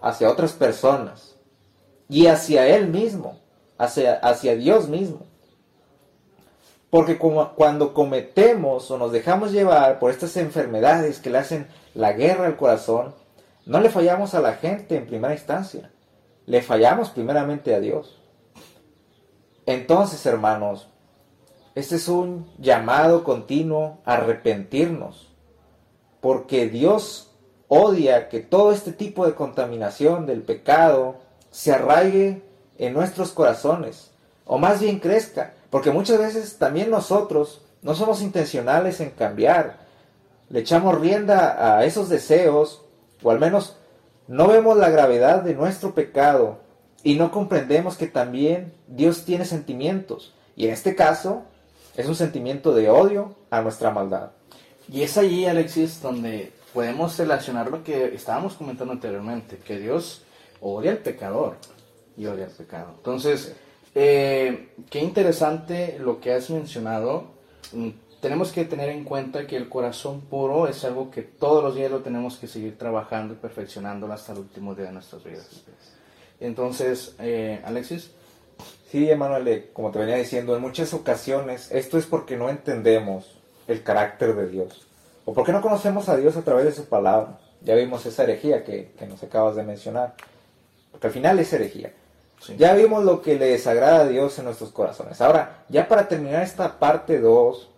hacia 0.06 0.30
otras 0.30 0.52
personas 0.52 1.36
y 2.08 2.28
hacia 2.28 2.68
Él 2.68 2.86
mismo, 2.86 3.40
hacia, 3.76 4.54
Dios 4.54 4.88
mismo. 4.88 5.26
Porque 6.90 7.18
cuando 7.18 7.92
cometemos 7.92 8.88
o 8.90 8.98
nos 8.98 9.10
dejamos 9.10 9.50
llevar 9.50 9.98
por 9.98 10.12
estas 10.12 10.36
enfermedades 10.36 11.18
que 11.18 11.30
le 11.30 11.38
hacen 11.38 11.66
la 11.94 12.12
guerra 12.12 12.46
al 12.46 12.56
corazón, 12.56 13.14
no 13.66 13.80
le 13.80 13.90
fallamos 13.90 14.34
a 14.34 14.40
la 14.40 14.54
gente 14.54 14.96
en 14.96 15.06
primera 15.06 15.34
instancia, 15.34 15.90
le 16.46 16.62
fallamos 16.62 17.10
primeramente 17.10 17.74
a 17.74 17.80
Dios. 17.80 18.22
Entonces, 19.66 20.24
hermanos, 20.24 20.88
este 21.74 21.96
es 21.96 22.06
un 22.06 22.48
llamado 22.58 23.24
continuo 23.24 23.98
a 24.04 24.14
arrepentirnos, 24.14 25.34
porque 26.20 26.68
Dios 26.68 27.35
odia 27.68 28.28
que 28.28 28.40
todo 28.40 28.72
este 28.72 28.92
tipo 28.92 29.26
de 29.26 29.34
contaminación 29.34 30.26
del 30.26 30.42
pecado 30.42 31.16
se 31.50 31.72
arraigue 31.72 32.42
en 32.78 32.92
nuestros 32.92 33.30
corazones, 33.32 34.10
o 34.44 34.58
más 34.58 34.80
bien 34.80 35.00
crezca, 35.00 35.54
porque 35.70 35.90
muchas 35.90 36.18
veces 36.18 36.58
también 36.58 36.90
nosotros 36.90 37.62
no 37.82 37.94
somos 37.94 38.22
intencionales 38.22 39.00
en 39.00 39.10
cambiar. 39.10 39.78
Le 40.48 40.60
echamos 40.60 41.00
rienda 41.00 41.76
a 41.76 41.84
esos 41.84 42.08
deseos, 42.08 42.82
o 43.22 43.30
al 43.30 43.40
menos 43.40 43.76
no 44.28 44.48
vemos 44.48 44.76
la 44.76 44.90
gravedad 44.90 45.42
de 45.42 45.54
nuestro 45.54 45.94
pecado 45.94 46.58
y 47.02 47.14
no 47.14 47.30
comprendemos 47.30 47.96
que 47.96 48.06
también 48.06 48.72
Dios 48.88 49.24
tiene 49.24 49.44
sentimientos. 49.44 50.34
Y 50.56 50.66
en 50.66 50.72
este 50.72 50.94
caso 50.94 51.42
es 51.96 52.06
un 52.06 52.14
sentimiento 52.14 52.74
de 52.74 52.90
odio 52.90 53.34
a 53.50 53.60
nuestra 53.60 53.90
maldad. 53.90 54.30
Y 54.92 55.02
es 55.02 55.16
allí, 55.16 55.46
Alexis, 55.46 56.00
donde 56.02 56.52
podemos 56.76 57.16
relacionar 57.16 57.70
lo 57.70 57.82
que 57.82 58.14
estábamos 58.14 58.52
comentando 58.52 58.92
anteriormente, 58.92 59.56
que 59.56 59.78
Dios 59.78 60.24
odia 60.60 60.90
al 60.90 60.98
pecador 60.98 61.56
y 62.18 62.26
odia 62.26 62.44
al 62.44 62.50
pecado. 62.50 62.92
Entonces, 62.98 63.56
eh, 63.94 64.74
qué 64.90 65.00
interesante 65.00 65.96
lo 65.98 66.20
que 66.20 66.34
has 66.34 66.50
mencionado. 66.50 67.28
Mm, 67.72 67.88
tenemos 68.20 68.52
que 68.52 68.66
tener 68.66 68.90
en 68.90 69.04
cuenta 69.04 69.46
que 69.46 69.56
el 69.56 69.70
corazón 69.70 70.20
puro 70.20 70.68
es 70.68 70.84
algo 70.84 71.10
que 71.10 71.22
todos 71.22 71.64
los 71.64 71.76
días 71.76 71.90
lo 71.90 72.00
tenemos 72.00 72.36
que 72.36 72.46
seguir 72.46 72.76
trabajando 72.76 73.32
y 73.32 73.38
perfeccionando 73.38 74.12
hasta 74.12 74.34
el 74.34 74.40
último 74.40 74.74
día 74.74 74.84
de 74.84 74.92
nuestras 74.92 75.24
vidas. 75.24 75.64
Entonces, 76.40 77.14
eh, 77.20 77.62
Alexis. 77.64 78.10
Sí, 78.90 79.08
Emanuel, 79.08 79.70
como 79.72 79.90
te 79.92 79.98
venía 79.98 80.16
diciendo, 80.16 80.54
en 80.54 80.60
muchas 80.60 80.92
ocasiones 80.92 81.72
esto 81.72 81.96
es 81.96 82.04
porque 82.04 82.36
no 82.36 82.50
entendemos 82.50 83.38
el 83.66 83.82
carácter 83.82 84.36
de 84.36 84.48
Dios 84.48 84.86
o 85.26 85.34
porque 85.34 85.52
no 85.52 85.60
conocemos 85.60 86.08
a 86.08 86.16
Dios 86.16 86.36
a 86.38 86.42
través 86.42 86.64
de 86.64 86.72
su 86.72 86.86
palabra. 86.86 87.38
Ya 87.60 87.74
vimos 87.74 88.06
esa 88.06 88.22
herejía 88.22 88.64
que, 88.64 88.92
que 88.98 89.06
nos 89.06 89.22
acabas 89.22 89.56
de 89.56 89.64
mencionar, 89.64 90.14
porque 90.90 91.08
al 91.08 91.12
final 91.12 91.38
es 91.38 91.52
herejía. 91.52 91.92
Ya 92.56 92.74
vimos 92.74 93.04
lo 93.04 93.22
que 93.22 93.38
le 93.38 93.46
desagrada 93.46 94.02
a 94.02 94.08
Dios 94.08 94.38
en 94.38 94.44
nuestros 94.44 94.70
corazones. 94.70 95.20
Ahora, 95.20 95.64
ya 95.68 95.88
para 95.88 96.06
terminar 96.06 96.42
esta 96.42 96.78
parte 96.78 97.18
2, 97.18 97.70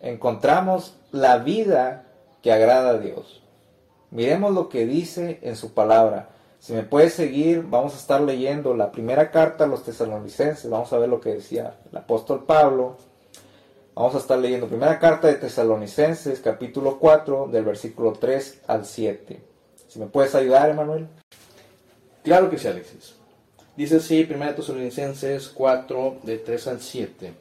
encontramos 0.00 0.96
la 1.10 1.38
vida 1.38 2.04
que 2.42 2.52
agrada 2.52 2.90
a 2.90 2.98
Dios. 2.98 3.42
Miremos 4.10 4.52
lo 4.52 4.68
que 4.68 4.84
dice 4.84 5.38
en 5.42 5.56
su 5.56 5.72
palabra. 5.72 6.30
Si 6.58 6.72
me 6.72 6.82
puedes 6.82 7.14
seguir, 7.14 7.62
vamos 7.62 7.94
a 7.94 7.98
estar 7.98 8.20
leyendo 8.20 8.74
la 8.74 8.90
primera 8.90 9.30
carta 9.30 9.64
a 9.64 9.68
los 9.68 9.84
tesalonicenses. 9.84 10.68
Vamos 10.68 10.92
a 10.92 10.98
ver 10.98 11.08
lo 11.08 11.20
que 11.20 11.34
decía 11.34 11.76
el 11.90 11.96
apóstol 11.96 12.44
Pablo. 12.44 12.96
Vamos 13.98 14.14
a 14.14 14.18
estar 14.18 14.38
leyendo 14.38 14.68
primera 14.68 15.00
carta 15.00 15.26
de 15.26 15.34
tesalonicenses, 15.34 16.38
capítulo 16.38 17.00
4, 17.00 17.48
del 17.48 17.64
versículo 17.64 18.12
3 18.12 18.60
al 18.68 18.86
7. 18.86 19.42
Si 19.88 19.98
me 19.98 20.06
puedes 20.06 20.36
ayudar, 20.36 20.70
Emanuel. 20.70 21.08
Claro 22.22 22.48
que 22.48 22.58
sí, 22.58 22.68
Alexis. 22.68 23.16
Dice 23.76 23.96
así, 23.96 24.22
1 24.32 24.54
Tesalonicenses 24.54 25.48
4, 25.48 26.18
de 26.22 26.38
3 26.38 26.66
al 26.68 26.80
7. 26.80 27.32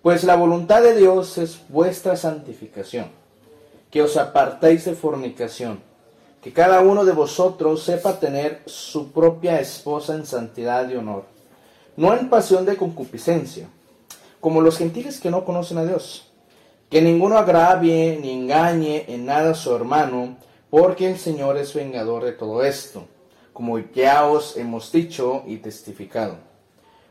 Pues 0.00 0.24
la 0.24 0.36
voluntad 0.36 0.80
de 0.80 0.96
Dios 0.96 1.36
es 1.36 1.60
vuestra 1.68 2.16
santificación, 2.16 3.10
que 3.90 4.00
os 4.00 4.16
apartéis 4.16 4.86
de 4.86 4.94
fornicación, 4.94 5.82
que 6.40 6.54
cada 6.54 6.80
uno 6.80 7.04
de 7.04 7.12
vosotros 7.12 7.82
sepa 7.82 8.18
tener 8.18 8.62
su 8.64 9.12
propia 9.12 9.60
esposa 9.60 10.14
en 10.14 10.24
santidad 10.24 10.88
y 10.88 10.96
honor, 10.96 11.24
no 11.98 12.16
en 12.16 12.30
pasión 12.30 12.64
de 12.64 12.78
concupiscencia, 12.78 13.68
como 14.40 14.60
los 14.60 14.78
gentiles 14.78 15.20
que 15.20 15.30
no 15.30 15.44
conocen 15.44 15.78
a 15.78 15.84
Dios, 15.84 16.32
que 16.90 17.02
ninguno 17.02 17.38
agravie 17.38 18.18
ni 18.20 18.32
engañe 18.32 19.04
en 19.08 19.26
nada 19.26 19.50
a 19.50 19.54
su 19.54 19.74
hermano, 19.74 20.36
porque 20.70 21.10
el 21.10 21.18
Señor 21.18 21.56
es 21.56 21.74
vengador 21.74 22.24
de 22.24 22.32
todo 22.32 22.64
esto 22.64 23.06
como 23.58 23.80
ya 23.80 24.24
os 24.24 24.56
hemos 24.56 24.92
dicho 24.92 25.42
y 25.44 25.56
testificado. 25.56 26.36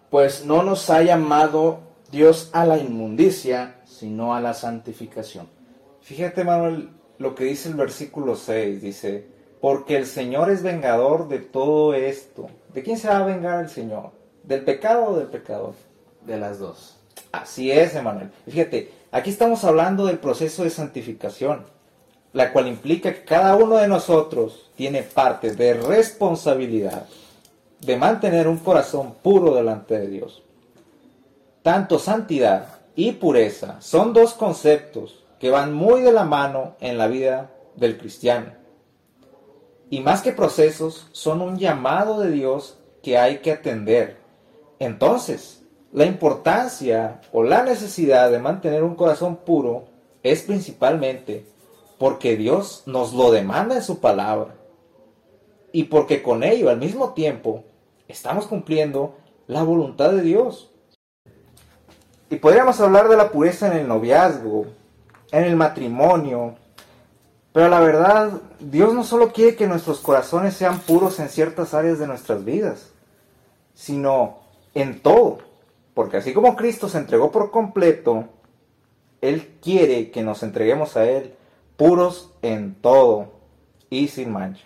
Pues 0.09 0.45
no 0.45 0.63
nos 0.63 0.89
ha 0.89 1.01
llamado 1.01 1.79
Dios 2.09 2.49
a 2.53 2.65
la 2.65 2.77
inmundicia, 2.77 3.81
sino 3.83 4.33
a 4.33 4.39
la 4.39 4.53
santificación. 4.53 5.49
Fíjate, 5.99 6.45
Manuel, 6.45 6.91
lo 7.17 7.35
que 7.35 7.43
dice 7.43 7.67
el 7.67 7.75
versículo 7.75 8.37
6, 8.37 8.81
dice, 8.81 9.27
porque 9.59 9.97
el 9.97 10.05
Señor 10.05 10.49
es 10.49 10.63
vengador 10.63 11.27
de 11.27 11.39
todo 11.39 11.93
esto. 11.93 12.47
¿De 12.73 12.81
quién 12.81 12.97
se 12.97 13.09
va 13.09 13.17
a 13.17 13.25
vengar 13.25 13.61
el 13.61 13.69
Señor? 13.69 14.11
¿Del 14.43 14.63
pecado 14.63 15.07
o 15.07 15.17
del 15.17 15.27
pecador? 15.27 15.73
De 16.25 16.37
las 16.37 16.59
dos. 16.59 16.96
Así 17.31 17.71
es, 17.71 17.95
Emanuel. 17.95 18.31
Fíjate, 18.47 18.91
aquí 19.11 19.29
estamos 19.29 19.63
hablando 19.63 20.05
del 20.05 20.19
proceso 20.19 20.63
de 20.63 20.69
santificación, 20.69 21.65
la 22.33 22.51
cual 22.51 22.67
implica 22.67 23.13
que 23.13 23.23
cada 23.23 23.55
uno 23.55 23.77
de 23.77 23.87
nosotros 23.87 24.69
tiene 24.75 25.03
parte 25.03 25.53
de 25.55 25.73
responsabilidad 25.73 27.05
de 27.79 27.95
mantener 27.97 28.47
un 28.47 28.57
corazón 28.57 29.15
puro 29.21 29.53
delante 29.55 29.97
de 29.97 30.07
Dios. 30.07 30.43
Tanto 31.61 31.99
santidad 31.99 32.79
y 32.95 33.11
pureza 33.13 33.77
son 33.81 34.13
dos 34.13 34.33
conceptos 34.33 35.23
que 35.39 35.51
van 35.51 35.73
muy 35.73 36.01
de 36.01 36.11
la 36.11 36.23
mano 36.23 36.75
en 36.79 36.97
la 36.97 37.07
vida 37.07 37.51
del 37.75 37.97
cristiano. 37.97 38.53
Y 39.89 40.01
más 40.01 40.21
que 40.21 40.31
procesos, 40.31 41.07
son 41.11 41.41
un 41.41 41.57
llamado 41.57 42.19
de 42.19 42.31
Dios 42.31 42.77
que 43.03 43.17
hay 43.17 43.37
que 43.37 43.51
atender. 43.51 44.17
Entonces, 44.79 45.63
la 45.91 46.05
importancia 46.05 47.21
o 47.31 47.43
la 47.43 47.63
necesidad 47.63 48.31
de 48.31 48.39
mantener 48.39 48.83
un 48.83 48.95
corazón 48.95 49.37
puro 49.37 49.85
es 50.23 50.41
principalmente 50.43 51.45
porque 51.97 52.35
Dios 52.35 52.83
nos 52.85 53.13
lo 53.13 53.31
demanda 53.31 53.75
en 53.75 53.83
su 53.83 53.99
palabra 53.99 54.55
y 55.71 55.85
porque 55.85 56.21
con 56.21 56.43
ello 56.43 56.69
al 56.69 56.77
mismo 56.77 57.13
tiempo 57.13 57.63
estamos 58.07 58.47
cumpliendo 58.47 59.15
la 59.47 59.63
voluntad 59.63 60.11
de 60.11 60.21
Dios. 60.21 60.71
Y 62.29 62.35
podríamos 62.37 62.79
hablar 62.81 63.07
de 63.07 63.17
la 63.17 63.31
pureza 63.31 63.67
en 63.67 63.77
el 63.77 63.87
noviazgo, 63.87 64.65
en 65.31 65.43
el 65.45 65.55
matrimonio, 65.55 66.55
pero 67.57 67.69
la 67.69 67.79
verdad, 67.79 68.33
Dios 68.59 68.93
no 68.93 69.03
solo 69.03 69.33
quiere 69.33 69.55
que 69.55 69.65
nuestros 69.65 69.99
corazones 69.99 70.53
sean 70.53 70.77
puros 70.77 71.19
en 71.19 71.27
ciertas 71.27 71.73
áreas 71.73 71.97
de 71.97 72.05
nuestras 72.05 72.45
vidas, 72.45 72.89
sino 73.73 74.37
en 74.75 75.01
todo. 75.01 75.39
Porque 75.97 76.17
así 76.17 76.31
como 76.31 76.55
Cristo 76.55 76.87
se 76.89 76.99
entregó 76.99 77.31
por 77.31 77.49
completo, 77.49 78.29
Él 79.19 79.55
quiere 79.63 80.11
que 80.11 80.21
nos 80.21 80.43
entreguemos 80.43 80.95
a 80.95 81.09
Él 81.09 81.33
puros 81.75 82.35
en 82.43 82.75
todo 82.75 83.31
y 83.89 84.07
sin 84.07 84.31
mancha. 84.31 84.63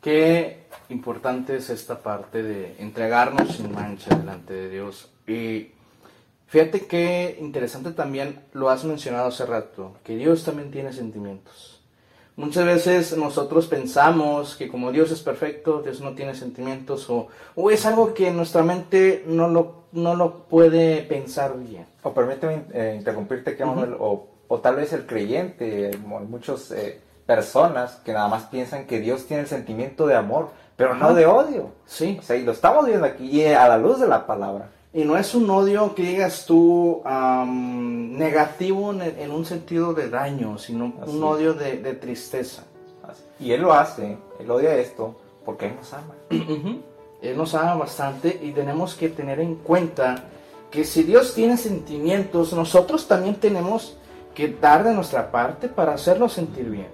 Qué 0.00 0.64
importante 0.88 1.56
es 1.56 1.68
esta 1.68 2.02
parte 2.02 2.42
de 2.42 2.74
entregarnos 2.78 3.56
sin 3.56 3.70
mancha 3.70 4.16
delante 4.16 4.54
de 4.54 4.70
Dios. 4.70 5.10
Y 5.26 5.72
fíjate 6.46 6.86
qué 6.86 7.36
interesante 7.38 7.90
también 7.90 8.40
lo 8.54 8.70
has 8.70 8.84
mencionado 8.84 9.28
hace 9.28 9.44
rato, 9.44 9.98
que 10.04 10.16
Dios 10.16 10.42
también 10.42 10.70
tiene 10.70 10.94
sentimientos. 10.94 11.77
Muchas 12.38 12.64
veces 12.66 13.16
nosotros 13.16 13.66
pensamos 13.66 14.54
que 14.54 14.68
como 14.68 14.92
Dios 14.92 15.10
es 15.10 15.22
perfecto, 15.22 15.82
Dios 15.82 16.00
no 16.00 16.12
tiene 16.12 16.36
sentimientos 16.36 17.10
o, 17.10 17.26
o 17.56 17.68
es 17.72 17.84
algo 17.84 18.14
que 18.14 18.30
nuestra 18.30 18.62
mente 18.62 19.24
no 19.26 19.48
lo, 19.48 19.86
no 19.90 20.14
lo 20.14 20.44
puede 20.44 21.02
pensar 21.02 21.58
bien. 21.58 21.84
O 22.00 22.14
permíteme 22.14 22.62
eh, 22.72 22.94
interrumpirte, 22.96 23.56
que 23.56 23.64
o, 23.64 24.28
o, 24.46 24.60
tal 24.60 24.76
vez 24.76 24.92
el 24.92 25.04
creyente, 25.04 25.90
muchas 26.28 26.70
eh, 26.70 27.00
personas 27.26 27.96
que 28.04 28.12
nada 28.12 28.28
más 28.28 28.44
piensan 28.44 28.86
que 28.86 29.00
Dios 29.00 29.26
tiene 29.26 29.42
el 29.42 29.48
sentimiento 29.48 30.06
de 30.06 30.14
amor, 30.14 30.50
pero 30.76 30.94
no 30.94 31.14
de 31.14 31.26
odio. 31.26 31.72
Sí. 31.86 32.18
O 32.20 32.22
sea, 32.22 32.36
y 32.36 32.44
lo 32.44 32.52
estamos 32.52 32.86
viendo 32.86 33.04
aquí, 33.04 33.24
y 33.24 33.46
a 33.46 33.66
la 33.66 33.78
luz 33.78 33.98
de 33.98 34.06
la 34.06 34.28
palabra. 34.28 34.68
Y 34.92 35.04
no 35.04 35.16
es 35.16 35.34
un 35.34 35.48
odio 35.50 35.94
que 35.94 36.02
digas 36.02 36.46
tú 36.46 37.02
negativo 37.04 38.92
en, 38.92 39.30
un 39.30 39.44
sentido 39.44 39.92
de 39.92 40.08
daño, 40.08 40.58
sino 40.58 40.92
un 41.06 41.22
odio 41.22 41.54
de, 41.54 41.94
tristeza. 41.94 42.64
Y 43.38 43.52
Él 43.52 43.62
lo 43.62 43.72
hace, 43.72 44.18
Él 44.40 44.50
odia 44.50 44.74
esto 44.76 45.16
porque 45.44 45.66
Él 45.66 45.76
nos 45.76 45.92
ama. 45.92 46.14
Él 47.22 47.36
nos 47.36 47.54
ama 47.54 47.74
bastante 47.74 48.38
y 48.42 48.52
tenemos 48.52 48.94
que 48.94 49.08
tener 49.08 49.40
en 49.40 49.56
cuenta 49.56 50.24
que 50.70 50.84
si 50.84 51.02
Dios 51.02 51.34
tiene 51.34 51.56
sentimientos, 51.56 52.52
nosotros 52.52 53.08
también 53.08 53.36
tenemos 53.36 53.96
que 54.34 54.48
dar 54.48 54.84
de 54.84 54.94
nuestra 54.94 55.30
parte 55.30 55.68
para 55.68 55.94
hacerlo 55.94 56.28
sentir 56.28 56.70
bien. 56.70 56.88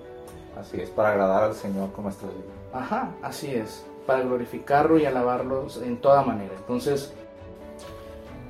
Así 0.59 0.80
es, 0.80 0.88
para 0.90 1.11
agradar 1.11 1.44
al 1.44 1.54
Señor 1.54 1.92
con 1.92 2.04
nuestra 2.04 2.28
vida. 2.28 2.54
Ajá, 2.72 3.11
así 3.22 3.54
es, 3.54 3.85
para 4.07 4.22
glorificarlo 4.22 4.98
y 4.98 5.04
alabarlo 5.04 5.66
en 5.83 5.96
toda 5.98 6.22
manera. 6.22 6.54
Entonces, 6.57 7.12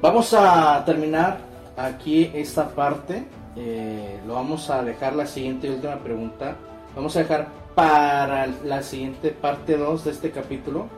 Vamos 0.05 0.35
a 0.35 0.85
terminar 0.85 1.39
aquí 1.79 2.31
esta 2.35 2.69
parte. 2.69 3.25
Eh, 3.57 4.21
lo 4.27 4.35
vamos 4.35 4.69
a 4.69 4.83
dejar 4.83 5.15
la 5.15 5.27
siguiente 5.27 5.67
y 5.67 5.71
última 5.71 5.97
pregunta. 5.97 6.57
Vamos 6.95 7.17
a 7.17 7.21
dejar 7.21 7.49
para 7.75 8.47
la 8.47 8.83
siguiente 8.83 9.31
parte 9.31 9.79
2 9.79 10.05
de 10.05 10.11
este 10.11 10.31
capítulo. 10.31 10.89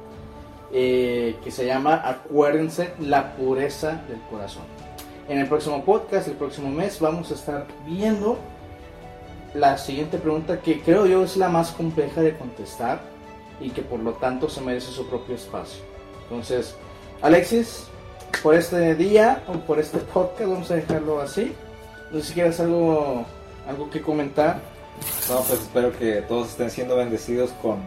Eh, 0.72 1.36
que 1.44 1.52
se 1.52 1.64
llama 1.64 2.02
Acuérdense 2.04 2.94
la 2.98 3.36
pureza 3.36 4.02
del 4.08 4.20
corazón. 4.28 4.64
En 5.28 5.38
el 5.38 5.46
próximo 5.46 5.84
podcast, 5.84 6.26
el 6.26 6.34
próximo 6.34 6.68
mes, 6.68 6.98
vamos 6.98 7.30
a 7.30 7.34
estar 7.34 7.64
viendo 7.86 8.36
la 9.54 9.78
siguiente 9.78 10.18
pregunta 10.18 10.60
que 10.60 10.80
creo 10.80 11.06
yo 11.06 11.22
es 11.22 11.36
la 11.36 11.48
más 11.48 11.70
compleja 11.70 12.22
de 12.22 12.36
contestar 12.36 12.98
y 13.60 13.70
que 13.70 13.82
por 13.82 14.00
lo 14.00 14.14
tanto 14.14 14.48
se 14.48 14.62
merece 14.62 14.90
su 14.90 15.06
propio 15.08 15.36
espacio. 15.36 15.84
Entonces, 16.24 16.74
Alexis, 17.22 17.86
por 18.42 18.54
este 18.54 18.94
día 18.94 19.42
o 19.48 19.54
por 19.54 19.78
este 19.78 19.98
podcast, 19.98 20.50
vamos 20.50 20.70
a 20.70 20.76
dejarlo 20.76 21.20
así. 21.20 21.52
No 22.12 22.20
sé 22.20 22.26
si 22.26 22.34
quieres 22.34 22.60
algo, 22.60 23.24
algo 23.68 23.90
que 23.90 24.00
comentar. 24.00 24.60
No, 25.28 25.40
pues 25.40 25.60
espero 25.60 25.96
que 25.98 26.22
todos 26.22 26.48
estén 26.48 26.70
siendo 26.70 26.96
bendecidos 26.96 27.50
con, 27.62 27.78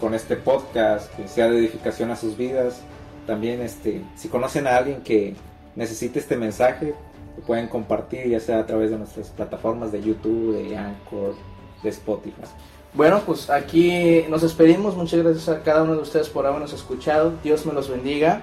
con 0.00 0.14
este 0.14 0.36
podcast, 0.36 1.12
que 1.14 1.26
sea 1.26 1.48
de 1.48 1.58
edificación 1.58 2.10
a 2.10 2.16
sus 2.16 2.36
vidas. 2.36 2.80
También, 3.26 3.60
este, 3.60 4.02
si 4.16 4.28
conocen 4.28 4.66
a 4.66 4.76
alguien 4.76 5.02
que 5.02 5.34
necesite 5.74 6.18
este 6.18 6.36
mensaje, 6.36 6.94
lo 7.36 7.42
pueden 7.44 7.68
compartir, 7.68 8.28
ya 8.28 8.40
sea 8.40 8.60
a 8.60 8.66
través 8.66 8.90
de 8.90 8.98
nuestras 8.98 9.28
plataformas 9.28 9.92
de 9.92 10.02
YouTube, 10.02 10.54
de 10.54 10.76
Anchor, 10.76 11.34
de 11.82 11.88
Spotify. 11.90 12.42
Bueno, 12.94 13.22
pues 13.24 13.48
aquí 13.50 14.24
nos 14.28 14.42
despedimos. 14.42 14.96
Muchas 14.96 15.22
gracias 15.22 15.48
a 15.48 15.62
cada 15.62 15.82
uno 15.82 15.94
de 15.94 16.02
ustedes 16.02 16.28
por 16.28 16.46
habernos 16.46 16.72
escuchado. 16.72 17.32
Dios 17.42 17.64
me 17.66 17.72
los 17.72 17.88
bendiga 17.88 18.42